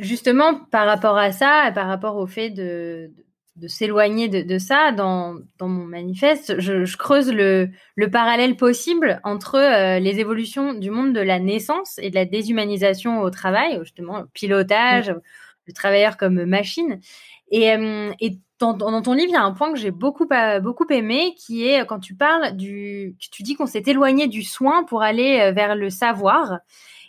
[0.00, 3.10] justement, par rapport à ça, par rapport au fait de,
[3.56, 8.56] de, s'éloigner de, de, ça, dans, dans mon manifeste, je, je creuse le, le, parallèle
[8.56, 13.30] possible entre euh, les évolutions du monde de la naissance et de la déshumanisation au
[13.30, 15.20] travail, justement, le pilotage, mmh.
[15.66, 17.00] le travailleur comme machine.
[17.50, 20.28] Et, euh, et dans, dans, ton livre, il y a un point que j'ai beaucoup,
[20.62, 24.84] beaucoup aimé, qui est quand tu parles du, tu dis qu'on s'est éloigné du soin
[24.84, 26.58] pour aller euh, vers le savoir.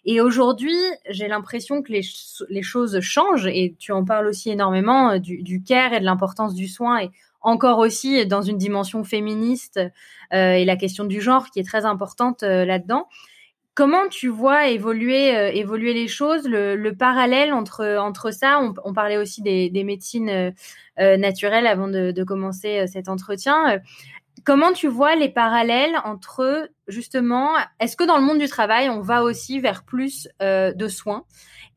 [0.04, 0.76] Et aujourd'hui,
[1.10, 2.02] j'ai l'impression que les,
[2.50, 6.06] les, choses changent et tu en parles aussi énormément euh, du, du care et de
[6.06, 9.80] l'importance du soin et encore aussi dans une dimension féministe
[10.34, 13.08] euh, et la question du genre qui est très importante euh, là-dedans.
[13.74, 18.60] Comment tu vois évoluer, évoluer les choses, le, le, parallèle entre, entre ça?
[18.62, 20.54] On, on parlait aussi des, des médecines
[20.98, 23.80] naturelles avant de, de commencer cet entretien.
[24.46, 29.02] Comment tu vois les parallèles entre justement, est-ce que dans le monde du travail, on
[29.02, 31.26] va aussi vers plus euh, de soins?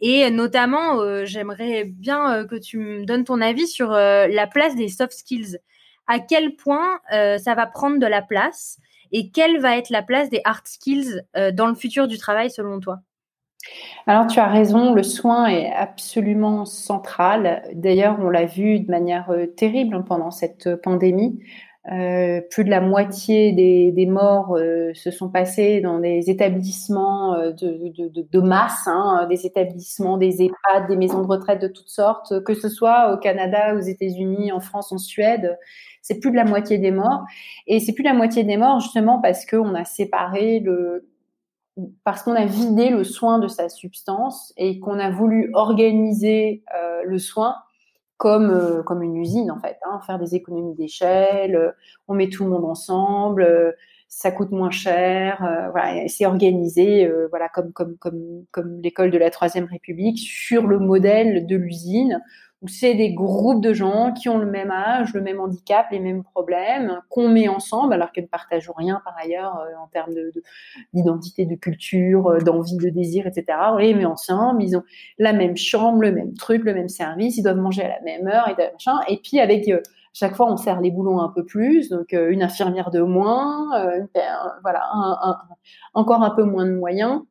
[0.00, 4.76] Et notamment, euh, j'aimerais bien euh, que tu me donnes ton avis sur la place
[4.76, 5.58] des soft skills.
[6.06, 8.78] À quel point ça va prendre de la place
[9.10, 11.22] et quelle va être la place des hard skills
[11.54, 12.98] dans le futur du travail selon toi?
[14.06, 17.62] Alors tu as raison, le soin est absolument central.
[17.72, 21.40] D'ailleurs, on l'a vu de manière terrible pendant cette pandémie.
[21.93, 28.41] Euh, plus de la moitié des, morts euh, se sont passés dans des établissements de,
[28.41, 32.70] masse, hein, des établissements, des EHPAD, des maisons de retraite de toutes sortes, que ce
[32.70, 35.59] soit au Canada, aux États-Unis, en France, en Suède.
[36.01, 37.24] C'est plus de la moitié des morts.
[37.66, 41.07] Et c'est plus de la moitié des morts justement parce qu'on a séparé le,
[42.05, 47.03] parce qu'on a vidé le soin de sa substance et qu'on a voulu organiser euh,
[47.05, 47.57] le soin
[48.16, 51.72] comme euh, comme une usine en fait, hein, faire des économies d'échelle, euh,
[52.08, 53.74] on met tout le monde ensemble,
[54.08, 55.38] ça coûte moins cher,
[55.72, 60.78] voilà, c'est organisé voilà comme comme comme comme l'école de la troisième République sur le
[60.78, 62.22] modèle de l'usine
[62.68, 66.22] c'est des groupes de gens qui ont le même âge, le même handicap, les mêmes
[66.22, 70.12] problèmes, qu'on met ensemble, alors qu'ils ne partagent rien par ailleurs euh, en termes
[70.92, 73.58] d'identité, de, culture, euh, d'envie, de désir, etc.
[73.72, 74.82] On les met ensemble, ils ont
[75.18, 78.26] la même chambre, le même truc, le même service, ils doivent manger à la même
[78.26, 78.98] heure, et, machin.
[79.08, 79.80] et puis avec euh,
[80.12, 83.68] chaque fois on serre les boulons un peu plus, donc une infirmière de moins,
[84.62, 84.82] voilà,
[85.92, 87.22] encore un peu moins de moyens.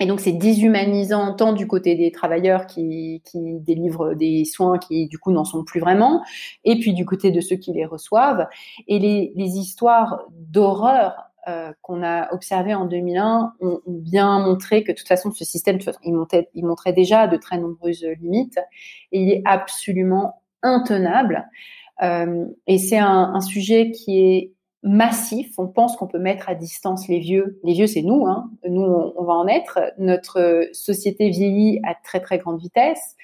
[0.00, 5.06] Et donc, c'est déshumanisant tant du côté des travailleurs qui, qui, délivrent des soins qui,
[5.06, 6.22] du coup, n'en sont plus vraiment,
[6.64, 8.48] et puis du côté de ceux qui les reçoivent.
[8.88, 14.92] Et les, les histoires d'horreur euh, qu'on a observées en 2001 ont, bien montré que,
[14.92, 18.58] de toute façon, ce système, il, montrait, il montrait déjà de très nombreuses limites,
[19.12, 21.46] et il est absolument intenable.
[22.02, 24.52] Euh, et c'est un, un sujet qui est
[24.82, 25.52] massif.
[25.58, 27.60] On pense qu'on peut mettre à distance les vieux.
[27.62, 28.26] Les vieux, c'est nous.
[28.26, 28.50] Hein.
[28.68, 29.78] Nous, on, va en être.
[29.98, 33.16] Notre société vieillit à très très grande vitesse.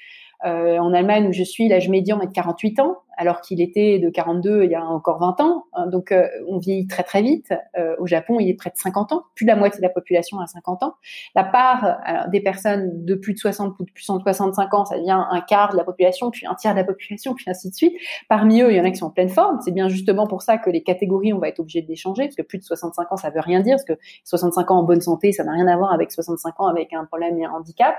[0.44, 3.98] Euh, en Allemagne où je suis, l'âge médian est de 48 ans, alors qu'il était
[3.98, 5.64] de 42 il y a encore 20 ans.
[5.72, 5.88] Hein.
[5.88, 7.52] donc euh, on vieillit très très vite.
[7.76, 9.24] Euh, au Japon, il est près de 50 ans.
[9.34, 10.94] Plus de la moitié de la population a 50 ans.
[11.34, 11.98] La part
[12.30, 15.40] des personnes de plus de 60 ou de plus de 65 ans, ça devient un
[15.40, 17.94] quart de la population, puis un tiers de la population, puis ainsi de suite.
[18.28, 19.58] Parmi eux, il y en a qui sont en pleine forme.
[19.64, 22.24] C'est bien justement pour ça que les catégories, on va être obligé de les changer,
[22.24, 24.84] parce que plus de 65 ans, ça veut rien dire, parce que 65 ans en
[24.84, 27.50] bonne santé, ça n'a rien à voir avec 65 ans avec un problème et un
[27.50, 27.96] handicap.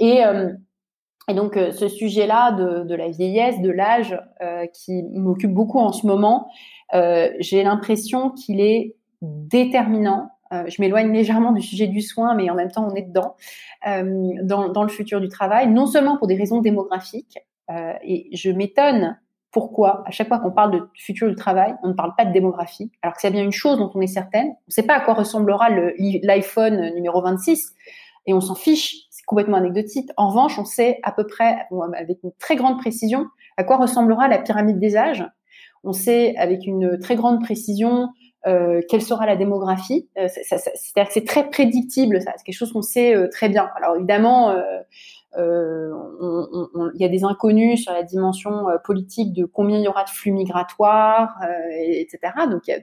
[0.00, 0.22] et
[1.28, 5.78] et donc euh, ce sujet-là de, de, la vieillesse, de l'âge, euh, qui m'occupe beaucoup
[5.78, 6.48] en ce moment,
[6.94, 10.30] euh, j'ai l'impression qu'il est déterminant.
[10.52, 13.34] Euh, je m'éloigne légèrement du sujet du soin, mais en même temps on est dedans,
[13.88, 17.38] euh, dans, dans, le futur du travail, non seulement pour des raisons démographiques,
[18.04, 19.18] et je m'étonne
[19.50, 22.32] pourquoi à chaque fois qu'on parle de futur du travail, on ne parle pas de
[22.32, 24.46] démographie, alors que c'est bien une chose dont on est certaine.
[24.46, 27.74] On ne sait pas à quoi ressemblera l'iPhone numéro 26,
[28.26, 30.10] et on s'en fiche complètement anecdotique.
[30.16, 34.28] En revanche, on sait à peu près, avec une très grande précision, à quoi ressemblera
[34.28, 35.24] la pyramide des âges.
[35.84, 38.08] On sait avec une très grande précision
[38.46, 40.08] euh, quelle sera la démographie.
[40.18, 42.20] Euh, c'est très prédictible.
[42.20, 43.68] C'est quelque chose qu'on sait euh, très bien.
[43.76, 44.54] Alors évidemment,
[45.36, 50.10] il y a des inconnus sur la dimension politique de combien il y aura de
[50.10, 51.36] flux migratoires,
[51.78, 52.18] etc.
[52.50, 52.80] Donc il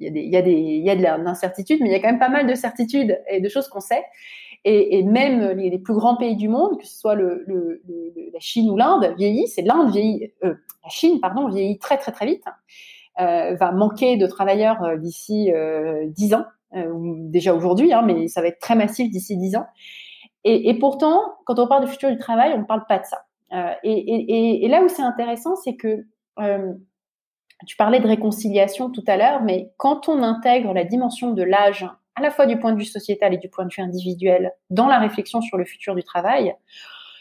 [0.00, 2.54] y y y a de l'incertitude, mais il y a quand même pas mal de
[2.54, 4.02] certitudes et de choses qu'on sait.
[4.66, 9.14] Et, même les, plus grands pays du monde, que ce soit la Chine ou l'Inde,
[9.18, 9.58] vieillissent.
[9.58, 12.44] Et l'Inde vieillit, euh, la Chine, pardon, vieillit très très très vite.
[13.20, 16.92] Euh, va manquer de travailleurs euh, d'ici euh, 10 ans, euh,
[17.28, 19.66] déjà aujourd'hui, hein, mais ça va être très massif d'ici 10 ans.
[20.46, 23.24] Et, pourtant, quand on parle du futur du travail, on ne parle pas de ça.
[23.82, 26.04] Et, là où c'est intéressant, c'est que
[27.66, 31.86] tu parlais de réconciliation tout à l'heure, mais quand on intègre la dimension de l'âge
[32.16, 34.86] à la fois du point de vue sociétal et du point de vue individuel dans
[34.86, 36.54] la réflexion sur le futur du travail,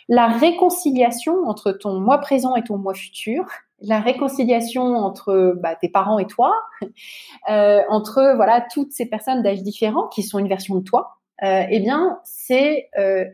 [0.09, 3.45] la réconciliation entre ton moi présent et ton moi futur,
[3.81, 6.53] la réconciliation entre bah, tes parents et toi,
[7.49, 11.63] euh, entre voilà toutes ces personnes d'âge différents qui sont une version de toi, euh,
[11.69, 13.25] eh bien c'est euh,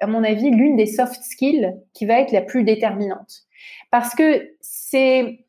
[0.00, 3.42] à mon avis l'une des soft skills qui va être la plus déterminante.
[3.90, 5.43] Parce que c'est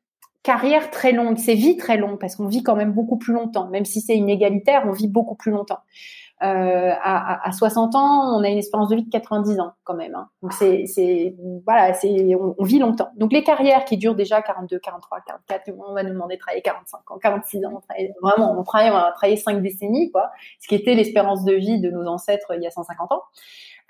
[0.45, 3.67] carrière très longue, c'est vie très longue parce qu'on vit quand même beaucoup plus longtemps,
[3.67, 5.79] même si c'est inégalitaire, on vit beaucoup plus longtemps.
[6.43, 9.95] Euh, à, à, 60 ans, on a une espérance de vie de 90 ans quand
[9.95, 10.13] même.
[10.13, 10.29] Hein.
[10.43, 10.85] Donc c'est,
[11.65, 13.09] voilà, c'est on, vit longtemps.
[13.15, 16.61] Donc les carrières qui durent déjà 42, 43, 44, on va nous demander de travailler
[16.61, 17.81] 45 ans, 46 ans,
[18.21, 20.29] vraiment, on travaille, on va travailler 5 décennies quoi,
[20.59, 23.23] ce qui était l'espérance de vie de nos ancêtres il y a 150 ans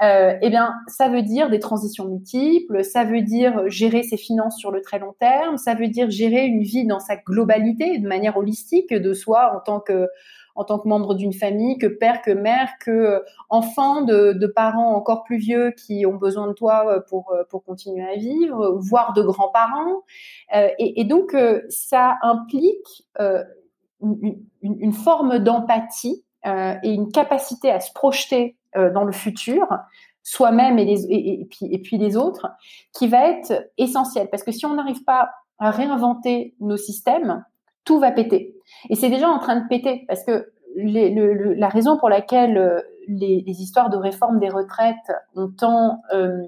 [0.02, 4.58] euh, eh bien, ça veut dire des transitions multiples, ça veut dire gérer ses finances
[4.58, 8.08] sur le très long terme, ça veut dire gérer une vie dans sa globalité, de
[8.08, 10.08] manière holistique, de soi en tant que
[10.58, 15.26] en tant que membre d'une famille, que père, que mère, que enfant de, parents encore
[15.26, 20.04] plus vieux qui ont besoin de toi pour, pour continuer à vivre, voire de grands-parents.
[20.56, 23.44] Euh, et, donc, euh, ça implique euh,
[24.62, 29.68] une, forme d'empathie euh, et une capacité à se projeter dans le futur,
[30.24, 32.48] soi-même et, puis, et puis les autres,
[32.94, 34.30] qui va être essentiel.
[34.30, 37.46] Parce que si on n'arrive pas à réinventer nos systèmes,
[37.86, 38.56] tout va péter.
[38.90, 43.44] Et c'est déjà en train de péter parce que la raison pour laquelle euh, les,
[43.62, 46.42] histoires de réforme des retraites ont tant euh,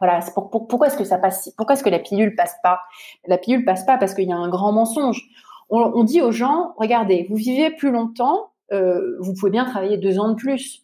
[0.00, 2.80] voilà, pour, pour, pourquoi est-ce que ça passe Pourquoi est-ce que la pilule passe pas?
[3.26, 5.22] La pilule passe pas parce qu'il y a un grand mensonge.
[5.70, 10.20] On, dit aux gens, regardez, vous vivez plus longtemps, euh, vous pouvez bien travailler deux
[10.20, 10.83] ans de plus.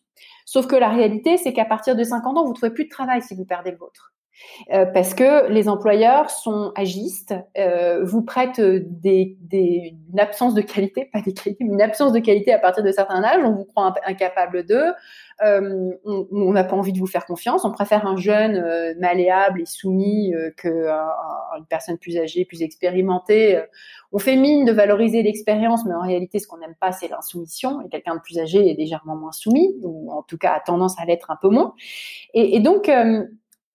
[0.51, 2.89] Sauf que la réalité, c'est qu'à partir de 50 ans, vous ne trouvez plus de
[2.89, 4.13] travail si vous perdez le vôtre.
[4.73, 11.21] Euh, parce que les employeurs sont agistes, euh, vous prêtent une absence de qualité, pas
[11.21, 13.95] des qualités, mais une absence de qualité à partir de certains âges, on vous croit
[14.05, 14.93] incapable d'eux,
[15.43, 19.63] euh, on n'a pas envie de vous faire confiance, on préfère un jeune euh, malléable
[19.63, 23.61] et soumis euh, qu'une personne plus âgée, plus expérimentée.
[24.13, 27.81] On fait mine de valoriser l'expérience, mais en réalité, ce qu'on n'aime pas, c'est l'insoumission,
[27.81, 30.99] et quelqu'un de plus âgé est légèrement moins soumis, ou en tout cas a tendance
[31.01, 31.75] à l'être un peu moins.
[32.35, 32.91] Et, et donc,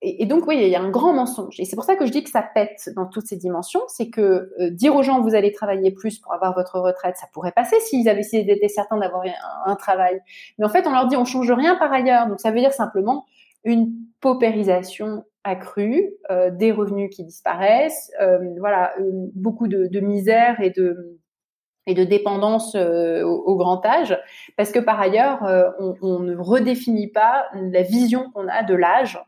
[0.01, 1.59] et, donc, oui, il y a un grand mensonge.
[1.59, 3.81] Et c'est pour ça que je dis que ça pète dans toutes ces dimensions.
[3.87, 7.27] C'est que euh, dire aux gens, vous allez travailler plus pour avoir votre retraite, ça
[7.33, 9.23] pourrait passer s'ils avaient été certains d'avoir
[9.65, 10.19] un, travail.
[10.57, 12.27] Mais en fait, on leur dit, on change rien par ailleurs.
[12.27, 13.25] Donc, ça veut dire simplement
[13.63, 18.93] une paupérisation accrue, euh, des revenus qui disparaissent, euh, voilà,
[19.33, 24.19] beaucoup de, misère et de dépendance au, grand âge,
[24.57, 25.39] parce que par ailleurs,
[25.79, 29.19] on, ne redéfinit pas la vision qu'on a de l'âge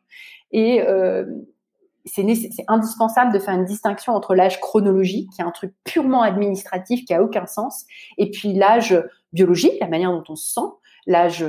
[0.51, 1.25] et euh,
[2.05, 2.25] c'est
[2.67, 7.13] indispensable de faire une distinction entre l'âge chronologique, qui est un truc purement administratif qui
[7.13, 7.85] a aucun sens,
[8.17, 8.97] et puis l'âge
[9.33, 10.67] biologique, la manière dont on se sent,
[11.07, 11.43] l'âge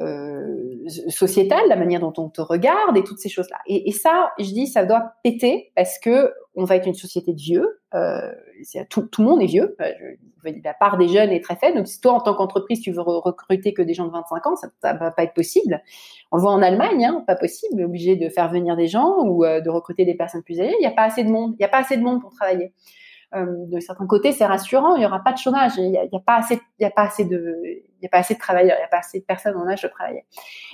[0.00, 3.58] euh, sociétal, la manière dont on te regarde et toutes ces choses-là.
[3.66, 7.40] Et, ça, je dis, ça doit péter parce que on va être une société de
[7.40, 7.80] vieux.
[7.94, 8.32] Euh,
[8.90, 9.76] tout, tout, le monde est vieux.
[10.64, 11.76] la part des jeunes est très faible.
[11.76, 14.56] Donc, si toi, en tant qu'entreprise, tu veux recruter que des gens de 25 ans,
[14.56, 15.82] ça, ça va pas être possible.
[16.30, 19.44] On le voit en Allemagne, hein, pas possible, obligé de faire venir des gens ou
[19.44, 20.74] euh, de recruter des personnes plus âgées.
[20.78, 21.52] Il n'y a pas assez de monde.
[21.54, 22.72] Il n'y a pas assez de monde pour travailler.
[23.34, 24.96] Euh, de certains côtés, c'est rassurant.
[24.96, 25.72] Il n'y aura pas de chômage.
[25.76, 26.60] Il n'y a, pas assez.
[26.78, 27.56] Il y a pas assez de.
[27.64, 28.76] Il y a pas assez de travailleurs.
[28.76, 30.24] Il n'y a pas assez de personnes en âge de travailler.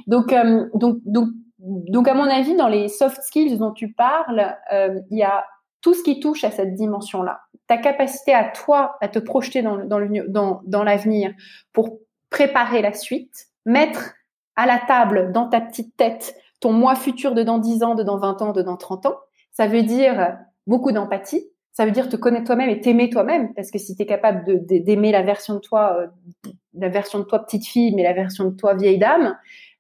[0.06, 1.28] Donc, euh, donc, donc,
[1.58, 5.44] donc, à mon avis, dans les soft skills dont tu parles, euh, il y a
[5.80, 7.40] tout ce qui touche à cette dimension-là.
[7.68, 11.32] Ta capacité à toi à te projeter dans l'avenir
[11.72, 11.98] pour
[12.30, 14.14] préparer la suite, mettre
[14.56, 18.02] à la table, dans ta petite tête, ton moi futur de dans 10 ans, de
[18.02, 19.16] dans 20 ans, de dans 30 ans.
[19.52, 20.36] Ça veut dire
[20.66, 21.48] beaucoup d'empathie.
[21.78, 23.54] Ça veut dire te connaître toi-même et t'aimer toi-même.
[23.54, 27.24] Parce que si tu es capable d'aimer la version de toi, euh, la version de
[27.24, 29.36] toi petite fille, mais la version de toi vieille dame,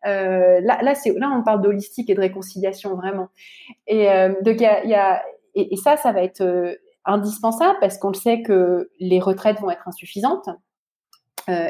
[0.06, 3.30] euh, là, là, c'est, là, on parle d'holistique et de réconciliation vraiment.
[3.88, 5.24] Et euh, donc, y y a,
[5.56, 9.70] et, ça, ça va être euh, indispensable parce qu'on le sait que les retraites vont
[9.70, 10.48] être insuffisantes.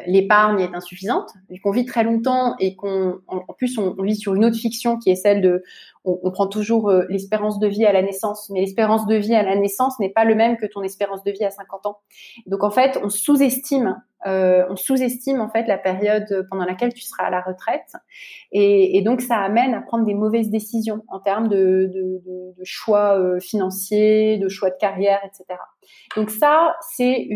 [0.09, 1.31] L'épargne est insuffisante,
[1.63, 5.09] qu'on vit très longtemps et qu'on, en, plus, on, vit sur une autre fiction qui
[5.09, 5.63] est celle de,
[6.23, 9.43] on, prend toujours euh, l'espérance de vie à la naissance, mais l'espérance de vie à
[9.43, 11.99] la naissance n'est pas le même que ton espérance de vie à 50 ans.
[12.47, 17.03] Donc en fait, on sous-estime, euh, on sous-estime en fait la période pendant laquelle tu
[17.03, 17.93] seras à la retraite,
[18.53, 21.91] et, donc ça amène à prendre des mauvaises décisions en termes de,
[22.65, 25.59] choix euh, financiers, de choix de carrière, etc.
[26.17, 27.29] Donc ça, c'est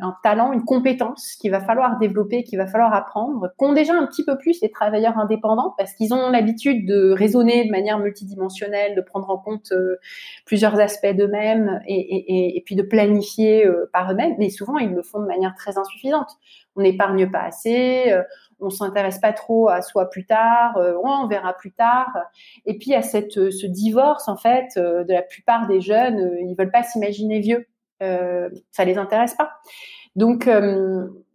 [0.00, 4.06] un talent, une compétence qu'il va falloir développer, qu'il va falloir apprendre, qu'ont déjà un
[4.06, 9.00] petit peu plus les travailleurs indépendants parce qu'ils ont l'habitude de de manière multidimensionnelle, de
[9.00, 9.96] prendre en compte euh,
[10.44, 14.34] plusieurs aspects d'eux-mêmes et, puis de planifier euh, par eux-mêmes.
[14.38, 16.30] Mais souvent, ils le font de manière très insuffisante.
[16.76, 18.22] On n'épargne pas assez, euh,
[18.62, 22.16] on s'intéresse pas trop à soi plus tard, on verra plus tard.
[22.64, 26.54] Et puis à cette ce divorce en fait de la plupart des jeunes, euh, ils
[26.56, 27.66] veulent pas s'imaginer vieux,
[28.00, 29.52] ça les intéresse pas.
[30.16, 30.48] Donc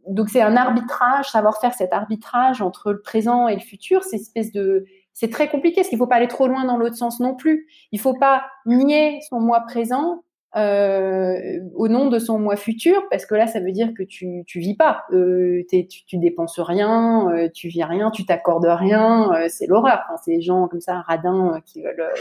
[0.07, 4.15] donc c'est un arbitrage, savoir faire cet arbitrage entre le présent et le futur, c'est
[4.15, 4.85] espèce de
[5.19, 7.65] c'est très compliqué parce qu'il faut pas aller trop loin dans l'autre sens non plus.
[7.91, 10.23] Il faut pas nier son moi présent
[10.55, 14.43] euh, au nom de son mois futur, parce que là, ça veut dire que tu
[14.45, 19.31] tu vis pas, euh, tu, tu dépenses rien, euh, tu vis rien, tu t'accordes rien,
[19.49, 20.03] c'est l'horreur.
[20.23, 22.13] C'est les gens comme ça, radins, qui veulent,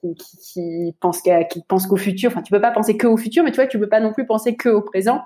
[0.00, 2.30] qui, qui, qui, pensent qu'à, qui qu'au futur.
[2.30, 4.12] Enfin, tu peux pas penser que au futur, mais tu vois, tu peux pas non
[4.12, 5.22] plus penser que au présent.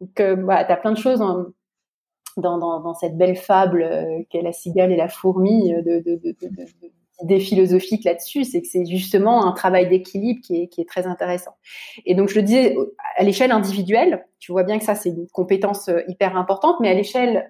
[0.00, 1.18] Donc, voilà, t'as plein de choses.
[1.18, 1.46] Dans,
[2.36, 3.88] dans, cette belle fable
[4.30, 6.66] qu'est la cigale et la fourmi de, de, de, de
[7.22, 11.06] idée philosophique là-dessus, c'est que c'est justement un travail d'équilibre qui est, qui est très
[11.06, 11.56] intéressant.
[12.06, 12.76] Et donc, je le disais,
[13.16, 16.94] à l'échelle individuelle, tu vois bien que ça c'est une compétence hyper importante, mais à
[16.94, 17.48] l'échelle,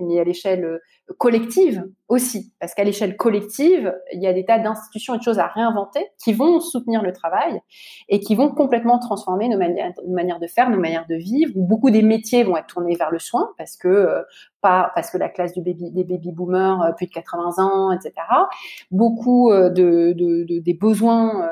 [0.00, 0.80] mais à l'échelle
[1.18, 5.38] collective aussi, parce qu'à l'échelle collective, il y a des tas d'institutions et de choses
[5.38, 7.60] à réinventer qui vont soutenir le travail
[8.08, 11.52] et qui vont complètement transformer nos manières, de faire, nos manières de vivre.
[11.56, 14.22] Beaucoup des métiers vont être tournés vers le soin parce que euh,
[14.60, 17.92] pas parce que la classe du baby, des baby boomers euh, plus de 80 ans,
[17.92, 18.12] etc.
[18.90, 21.48] Beaucoup euh, de, de, des besoins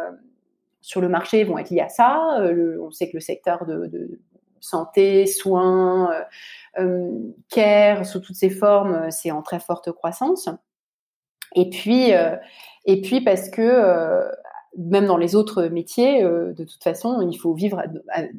[0.81, 2.43] sur le marché vont être liés à ça.
[2.81, 4.19] on sait que le secteur de
[4.63, 6.11] santé, soins,
[6.79, 7.11] euh,
[7.51, 10.49] care sous toutes ses formes, euh, c'est en très forte croissance.
[11.55, 12.37] Et puis, euh,
[13.25, 14.23] parce que
[14.79, 17.83] même dans les autres métiers, de toute façon, il faut vivre,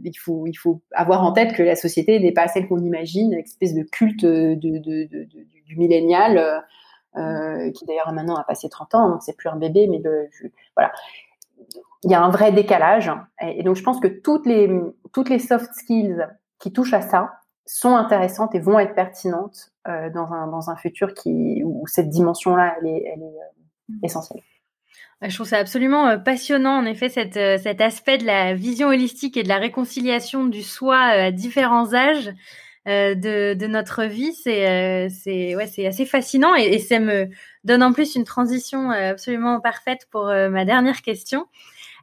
[0.04, 3.76] il faut, avoir en tête que la société n'est pas celle qu'on imagine, une espèce
[3.76, 6.64] de culte du millénial,
[7.16, 10.02] euh, qui d'ailleurs maintenant a passé 30 ans, donc c'est plus un bébé, mais
[10.76, 10.92] voilà.
[12.04, 13.12] Il y a un vrai décalage,
[13.42, 14.70] et, donc je pense que toutes les
[15.14, 16.28] toutes les soft skills
[16.60, 17.32] qui touchent à ça,
[17.66, 22.76] sont intéressantes et vont être pertinentes euh, dans, un, dans un futur où cette dimension-là,
[22.84, 24.42] est, euh, essentielle.
[25.22, 29.44] Je trouve ça absolument euh, passionnant, en effet, cet aspect de la vision holistique et
[29.44, 32.34] de la réconciliation du soi à différents âges
[32.86, 34.34] de, notre vie.
[34.34, 37.30] C'est ouais, assez fascinant et, et, ça me
[37.64, 41.48] donne en plus une transition absolument parfaite pour ma dernière question.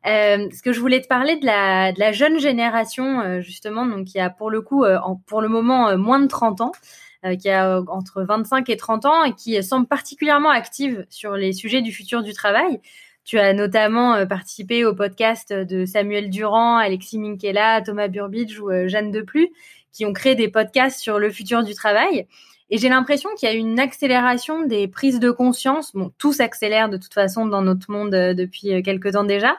[0.07, 3.85] Euh, ce que je voulais te parler de la, de la jeune génération, euh, justement,
[3.85, 6.73] donc qui a pour le coup, euh, pour le moment, euh, moins de 30 ans,
[7.39, 11.83] qui a entre 25 et 30 ans et qui semble particulièrement active sur les sujets
[11.83, 12.81] du futur du travail.
[13.25, 19.11] Tu as notamment participé au podcast de Samuel Durand, Alexis Minkela, Thomas Burbidge ou Jeanne
[19.11, 19.51] Deplu,
[19.93, 22.27] qui ont créé des podcasts sur le futur du travail.
[22.71, 25.93] Et j'ai l'impression qu'il y a une accélération des prises de conscience.
[25.93, 29.57] Bon, tout s'accélère de toute façon dans notre monde euh, depuis euh, quelques temps déjà.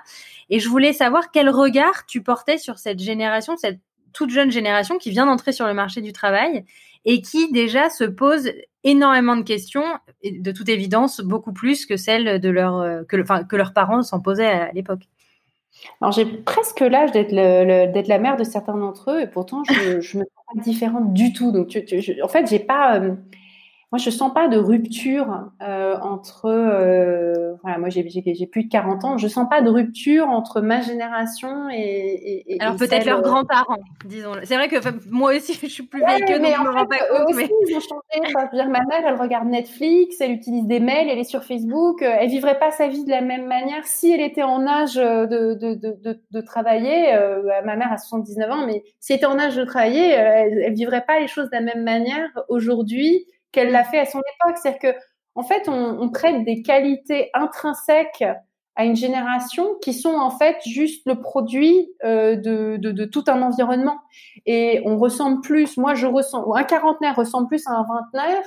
[0.49, 3.79] Et je voulais savoir quel regard tu portais sur cette génération, cette
[4.13, 6.65] toute jeune génération qui vient d'entrer sur le marché du travail
[7.05, 8.51] et qui déjà se pose
[8.83, 9.85] énormément de questions,
[10.23, 14.19] de toute évidence beaucoup plus que celles de leur, euh, que, que leurs parents s'en
[14.19, 15.03] posaient à l'époque.
[16.01, 20.17] Alors j'ai presque l'âge d'être la mère de certains d'entre eux et pourtant je, je
[20.17, 21.51] me sens pas différente du tout.
[21.51, 21.77] Donc
[22.23, 23.15] en fait j'ai pas euh,
[23.91, 26.45] moi, je sens pas de rupture euh, entre.
[26.45, 28.03] Euh, voilà, moi, j'ai
[28.47, 29.17] plus de 40 ans.
[29.17, 32.53] Je sens pas de rupture entre ma génération et.
[32.53, 34.31] et Alors peut-être leurs euh, grands-parents, disons.
[34.45, 34.77] C'est vrai que
[35.09, 37.35] moi aussi, je suis plus vieille que mais donc je me rends pas compte.
[37.35, 37.49] mais...
[37.67, 38.33] ils ont changé.
[38.33, 42.01] Enfin, dire, ma mère, elle regarde Netflix, elle utilise des mails, elle est sur Facebook.
[42.01, 45.53] Elle vivrait pas sa vie de la même manière si elle était en âge de
[45.53, 47.13] de de de, de travailler.
[47.13, 50.63] Euh, ma mère a 79 ans, mais si elle était en âge de travailler, elle,
[50.65, 54.19] elle vivrait pas les choses de la même manière aujourd'hui qu'elle l'a fait à son
[54.19, 54.57] époque.
[54.57, 54.99] C'est-à-dire que,
[55.35, 58.23] en fait, on, on, prête des qualités intrinsèques
[58.75, 63.23] à une génération qui sont en fait juste le produit euh, de, de, de, tout
[63.27, 63.99] un environnement.
[64.45, 68.43] Et on ressemble plus, moi je ressens, un quarantenaire ressemble plus à un vingtenaire,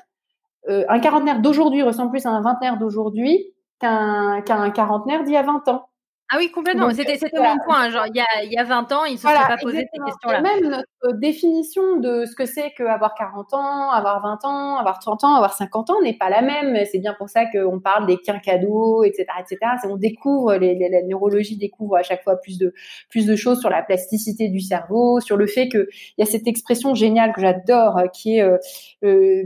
[0.69, 5.37] euh, un quarantenaire d'aujourd'hui ressemble plus à un vingtenaire d'aujourd'hui qu'un qu'un quarantenaire d'il y
[5.37, 5.89] a 20 ans.
[6.31, 6.91] Ah oui, complètement.
[6.91, 7.91] C'était mon point.
[7.91, 9.87] Genre, il y a, il y a 20 ans, il ne se serait pas posé
[9.93, 10.41] ces questions-là.
[10.41, 15.23] Même notre définition de ce que c'est qu'avoir 40 ans, avoir 20 ans, avoir 30
[15.25, 16.83] ans, avoir 50 ans n'est pas la même.
[16.91, 19.59] C'est bien pour ça qu'on parle des quinquados, etc., etc.
[19.85, 22.73] On découvre, les, la neurologie découvre à chaque fois plus de,
[23.11, 26.47] plus de choses sur la plasticité du cerveau, sur le fait qu'il y a cette
[26.47, 28.57] expression géniale que j'adore, qui est, euh,
[29.05, 29.43] euh,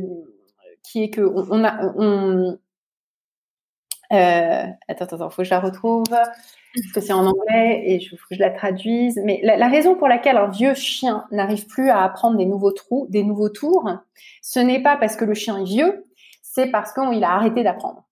[0.84, 2.56] qui est que on, on a, on,
[4.12, 6.04] euh, attends, attends, faut que je la retrouve
[6.82, 9.20] parce que c'est en anglais et je, je la traduise.
[9.24, 12.72] Mais la, la, raison pour laquelle un vieux chien n'arrive plus à apprendre des nouveaux
[12.72, 13.88] trous, des nouveaux tours,
[14.42, 16.06] ce n'est pas parce que le chien est vieux,
[16.42, 18.07] c'est parce qu'il a arrêté d'apprendre.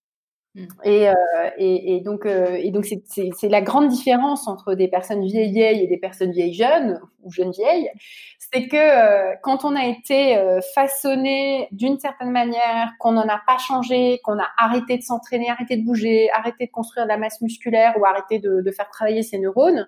[0.57, 0.66] Mm.
[0.84, 1.14] Et, euh,
[1.59, 5.84] et, et, donc, euh, et donc c'est la grande différence entre des personnes vieilles vieilles
[5.84, 7.90] et des personnes vieilles jeunes ou jeunes vieilles,
[8.38, 13.38] c'est que euh, quand on a été euh, façonné d'une certaine manière, qu'on n'en a
[13.46, 17.18] pas changé, qu'on a arrêté de s'entraîner, arrêté de bouger, arrêté de construire de la
[17.18, 19.86] masse musculaire ou arrêté de, de faire travailler ses neurones,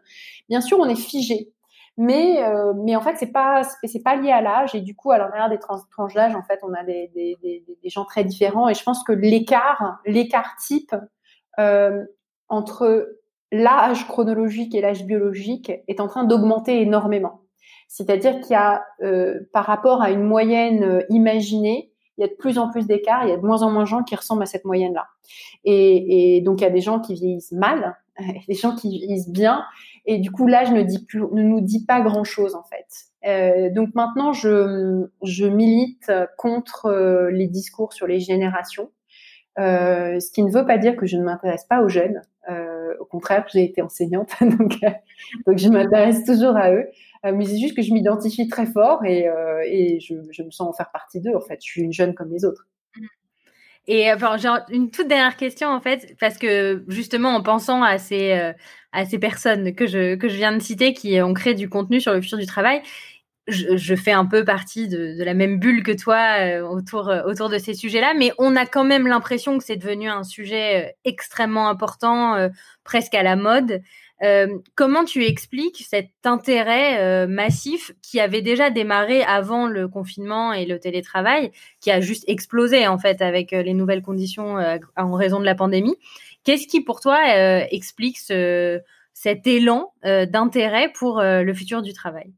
[0.51, 1.51] bien sûr on est figé
[1.99, 4.75] mais euh, mais en fait c'est pas c'est pas lié à l'âge.
[4.75, 7.65] Et du coup à l'intérieur des tranches d'âge en fait on a des, des, des,
[7.83, 8.69] des, gens très différents.
[8.69, 10.95] Et je pense que l'écart l'écart type
[11.59, 12.05] euh,
[12.49, 13.17] entre
[13.51, 17.43] l'âge chronologique et l'âge biologique est en train d'augmenter énormément.
[17.89, 22.35] C'est-à-dire qu'il y a euh, par rapport à une moyenne imaginée il y a de
[22.35, 24.43] plus en plus d'écarts, il y a de moins en moins de gens qui ressemblent
[24.43, 25.07] à cette moyenne-là.
[25.65, 27.97] Et, et, donc, il y a des gens qui vieillissent mal,
[28.49, 29.65] des gens qui vieillissent bien,
[30.11, 32.87] et du coup, l'âge ne, ne nous dit pas grand-chose, en fait.
[33.27, 38.91] Euh, donc maintenant, je, milite contre euh, les discours sur les générations.
[39.59, 42.23] ce qui ne veut pas dire que je ne m'intéresse pas aux jeunes.
[42.99, 44.79] au contraire, j'ai été enseignante, donc,
[45.59, 46.89] je m'intéresse toujours à eux.
[47.25, 49.29] mais c'est juste que je m'identifie très fort et,
[50.01, 51.37] je, me sens en faire partie d'eux.
[51.37, 52.67] En fait, je suis une jeune comme les autres.
[53.89, 57.97] Et enfin, genre, une toute dernière question en fait, parce que justement en pensant à
[57.99, 58.53] ces euh,
[58.93, 61.99] à ces personnes que je que je viens de citer qui ont créé du contenu
[61.99, 62.83] sur le futur du travail,
[63.49, 67.09] je, je fais un peu partie de, de, la même bulle que toi euh, autour
[67.09, 70.23] euh, autour de ces sujets-là, mais on a quand même l'impression que c'est devenu un
[70.23, 72.37] sujet extrêmement important,
[72.85, 73.81] presque à la mode.
[74.23, 80.53] Euh, comment tu expliques cet intérêt euh, massif qui avait déjà démarré avant le confinement
[80.53, 84.57] et le télétravail, qui a juste explosé en fait avec euh, les nouvelles conditions
[84.97, 85.97] en raison de la pandémie?
[86.45, 87.19] Qu'est-ce qui pour toi
[87.71, 88.81] explique ce,
[89.13, 92.33] cet élan d'intérêt pour le futur du travail?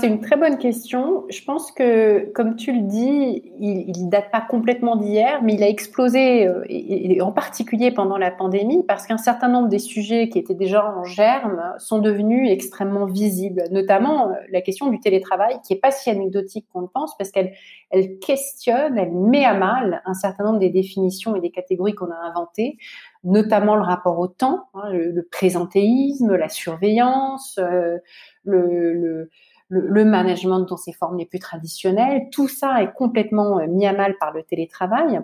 [0.00, 1.24] C'est une très bonne question.
[1.28, 5.62] Je pense que, comme tu le dis, il ne date pas complètement d'hier, mais il
[5.62, 10.28] a explosé, euh, et, en particulier pendant la pandémie, parce qu'un certain nombre des sujets
[10.30, 15.60] qui étaient déjà en germe sont devenus extrêmement visibles, notamment euh, la question du télétravail,
[15.64, 17.52] qui est pas si anecdotique qu'on le pense, parce qu'elle
[17.90, 22.10] elle questionne, elle met à mal un certain nombre des définitions et des catégories qu'on
[22.10, 22.78] a inventées,
[23.22, 27.98] notamment le rapport au temps, hein, le, présentéisme, la surveillance, euh,
[28.44, 29.30] le, le
[29.68, 32.28] le, management dans ses formes les plus traditionnelles.
[32.32, 35.20] Tout ça est complètement euh, mis à mal par le télétravail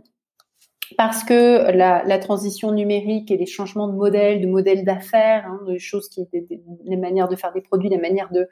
[0.98, 5.78] parce que la, transition numérique et les changements de modèles, de modèles d'affaires, hein, de
[5.78, 6.28] choses qui,
[6.84, 8.48] les manières de faire des produits, les manières de,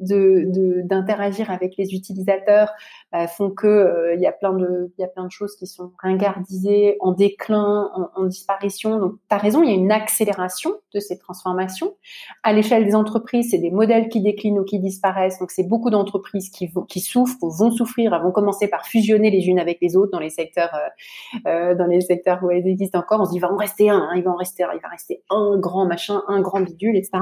[0.00, 2.72] d'interagir avec les utilisateurs
[3.12, 5.54] bah, font que euh, il y a plein de il y a plein de choses
[5.56, 8.98] qui sont ringardisées, en déclin, en, disparition.
[8.98, 11.94] Donc tu as raison, il y a une accélération de ces transformations.
[12.42, 15.38] À l'échelle des entreprises, c'est des modèles qui déclinent ou qui disparaissent.
[15.38, 19.78] Donc c'est beaucoup d'entreprises qui souffrent, vont souffrir, vont commencer par fusionner les unes avec
[19.80, 23.20] les autres dans les secteurs euh, euh, dans les secteurs où elles existent encore.
[23.20, 24.80] On se dit il va en rester un, hein, il va en rester un, il
[24.80, 27.18] va rester un grand machin, un grand bidule, etc.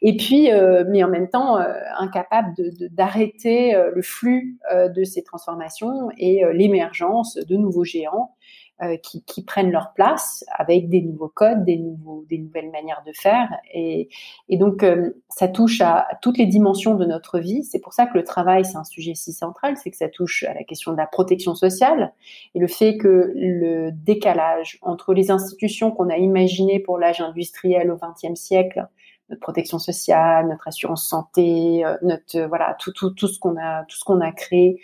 [0.00, 0.48] Et puis
[0.88, 1.58] mais en même temps
[1.98, 2.54] incapable
[2.90, 8.34] d'arrêter de, le flux de ces transformations et euh, l'émergence de nouveaux géants
[8.80, 13.02] euh, qui, qui, prennent leur place avec des nouveaux codes, des, nouveaux, des nouvelles manières
[13.04, 13.48] de faire.
[13.74, 14.08] Et,
[14.48, 17.64] et donc, euh, ça touche à, toutes les dimensions de notre vie.
[17.64, 20.44] C'est pour ça que le travail, c'est un sujet si central, c'est que ça touche
[20.44, 22.12] à la question de la protection sociale
[22.54, 27.90] et le fait que le décalage entre les institutions qu'on a imaginées pour l'âge industriel
[27.90, 28.86] au XXe siècle
[29.30, 33.56] notre protection sociale, notre assurance santé, euh, notre euh, voilà tout tout tout ce qu'on
[33.56, 34.80] a tout ce qu'on a créé.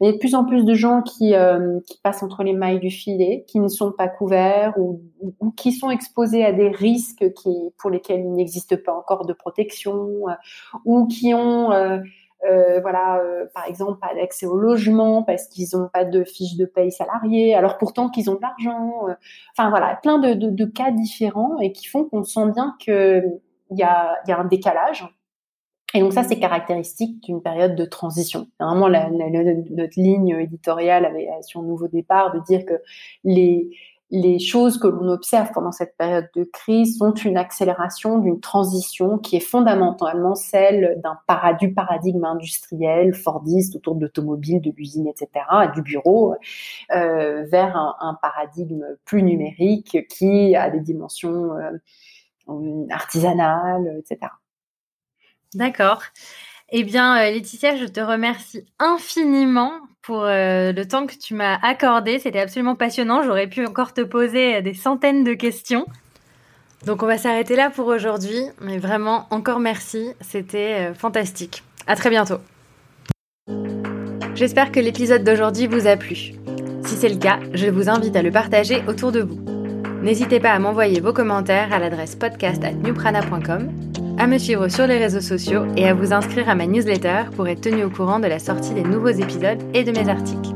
[0.00, 2.52] Il y a de plus en plus de gens qui euh, qui passent entre les
[2.52, 5.00] mailles du filet, qui ne sont pas couverts ou,
[5.40, 9.32] ou, qui sont exposés à des risques qui pour lesquels il n'existe pas encore de
[9.32, 10.24] protection
[10.84, 11.70] ou qui ont
[12.44, 13.20] euh, voilà,
[13.54, 17.54] par exemple, pas d'accès au logement parce qu'ils n'ont pas de fiche de paye salariée,
[17.54, 19.06] alors pourtant qu'ils ont de l'argent.
[19.52, 23.24] enfin voilà, plein de, de, de, cas différents et qui font qu'on sent bien que
[23.70, 25.06] il y a, un décalage.
[25.94, 28.48] Et donc ça, c'est caractéristique d'une période de transition.
[28.60, 32.82] Vraiment, notre ligne éditoriale avait sur Nouveau Départ de dire que
[33.24, 33.70] les,
[34.38, 39.36] choses que l'on observe pendant cette période de crise sont une accélération d'une transition qui
[39.36, 41.18] est fondamentalement celle d'un
[41.54, 45.28] du paradigme industriel fordiste autour de l'automobile, de l'usine, etc.,
[45.74, 46.34] du bureau,
[46.94, 51.70] euh, vers un, un, paradigme plus numérique qui a des dimensions euh,
[52.90, 54.30] artisanale, etc.
[55.54, 56.02] D'accord.
[56.70, 61.58] Eh bien, euh, Laetitia, je te remercie infiniment pour euh, le temps que tu m'as
[61.62, 62.18] accordé.
[62.18, 63.22] C'était absolument passionnant.
[63.22, 65.86] J'aurais pu encore te poser des centaines de questions.
[66.84, 68.40] Donc, on va s'arrêter là pour aujourd'hui.
[68.60, 70.10] Mais vraiment, encore merci.
[70.20, 71.62] C'était euh, fantastique.
[71.86, 72.38] À très bientôt.
[74.34, 76.34] J'espère que l'épisode d'aujourd'hui vous a plu.
[76.84, 79.55] Si c'est le cas, je vous invite à le partager autour de vous.
[80.02, 83.68] N'hésitez pas à m'envoyer vos commentaires à l'adresse podcast@newprana.com,
[84.18, 87.48] à me suivre sur les réseaux sociaux et à vous inscrire à ma newsletter pour
[87.48, 90.50] être tenu au courant de la sortie des nouveaux épisodes et de mes articles.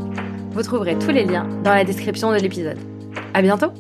[0.52, 2.78] Vous trouverez tous les liens dans la description de l'épisode.
[3.34, 3.72] À bientôt!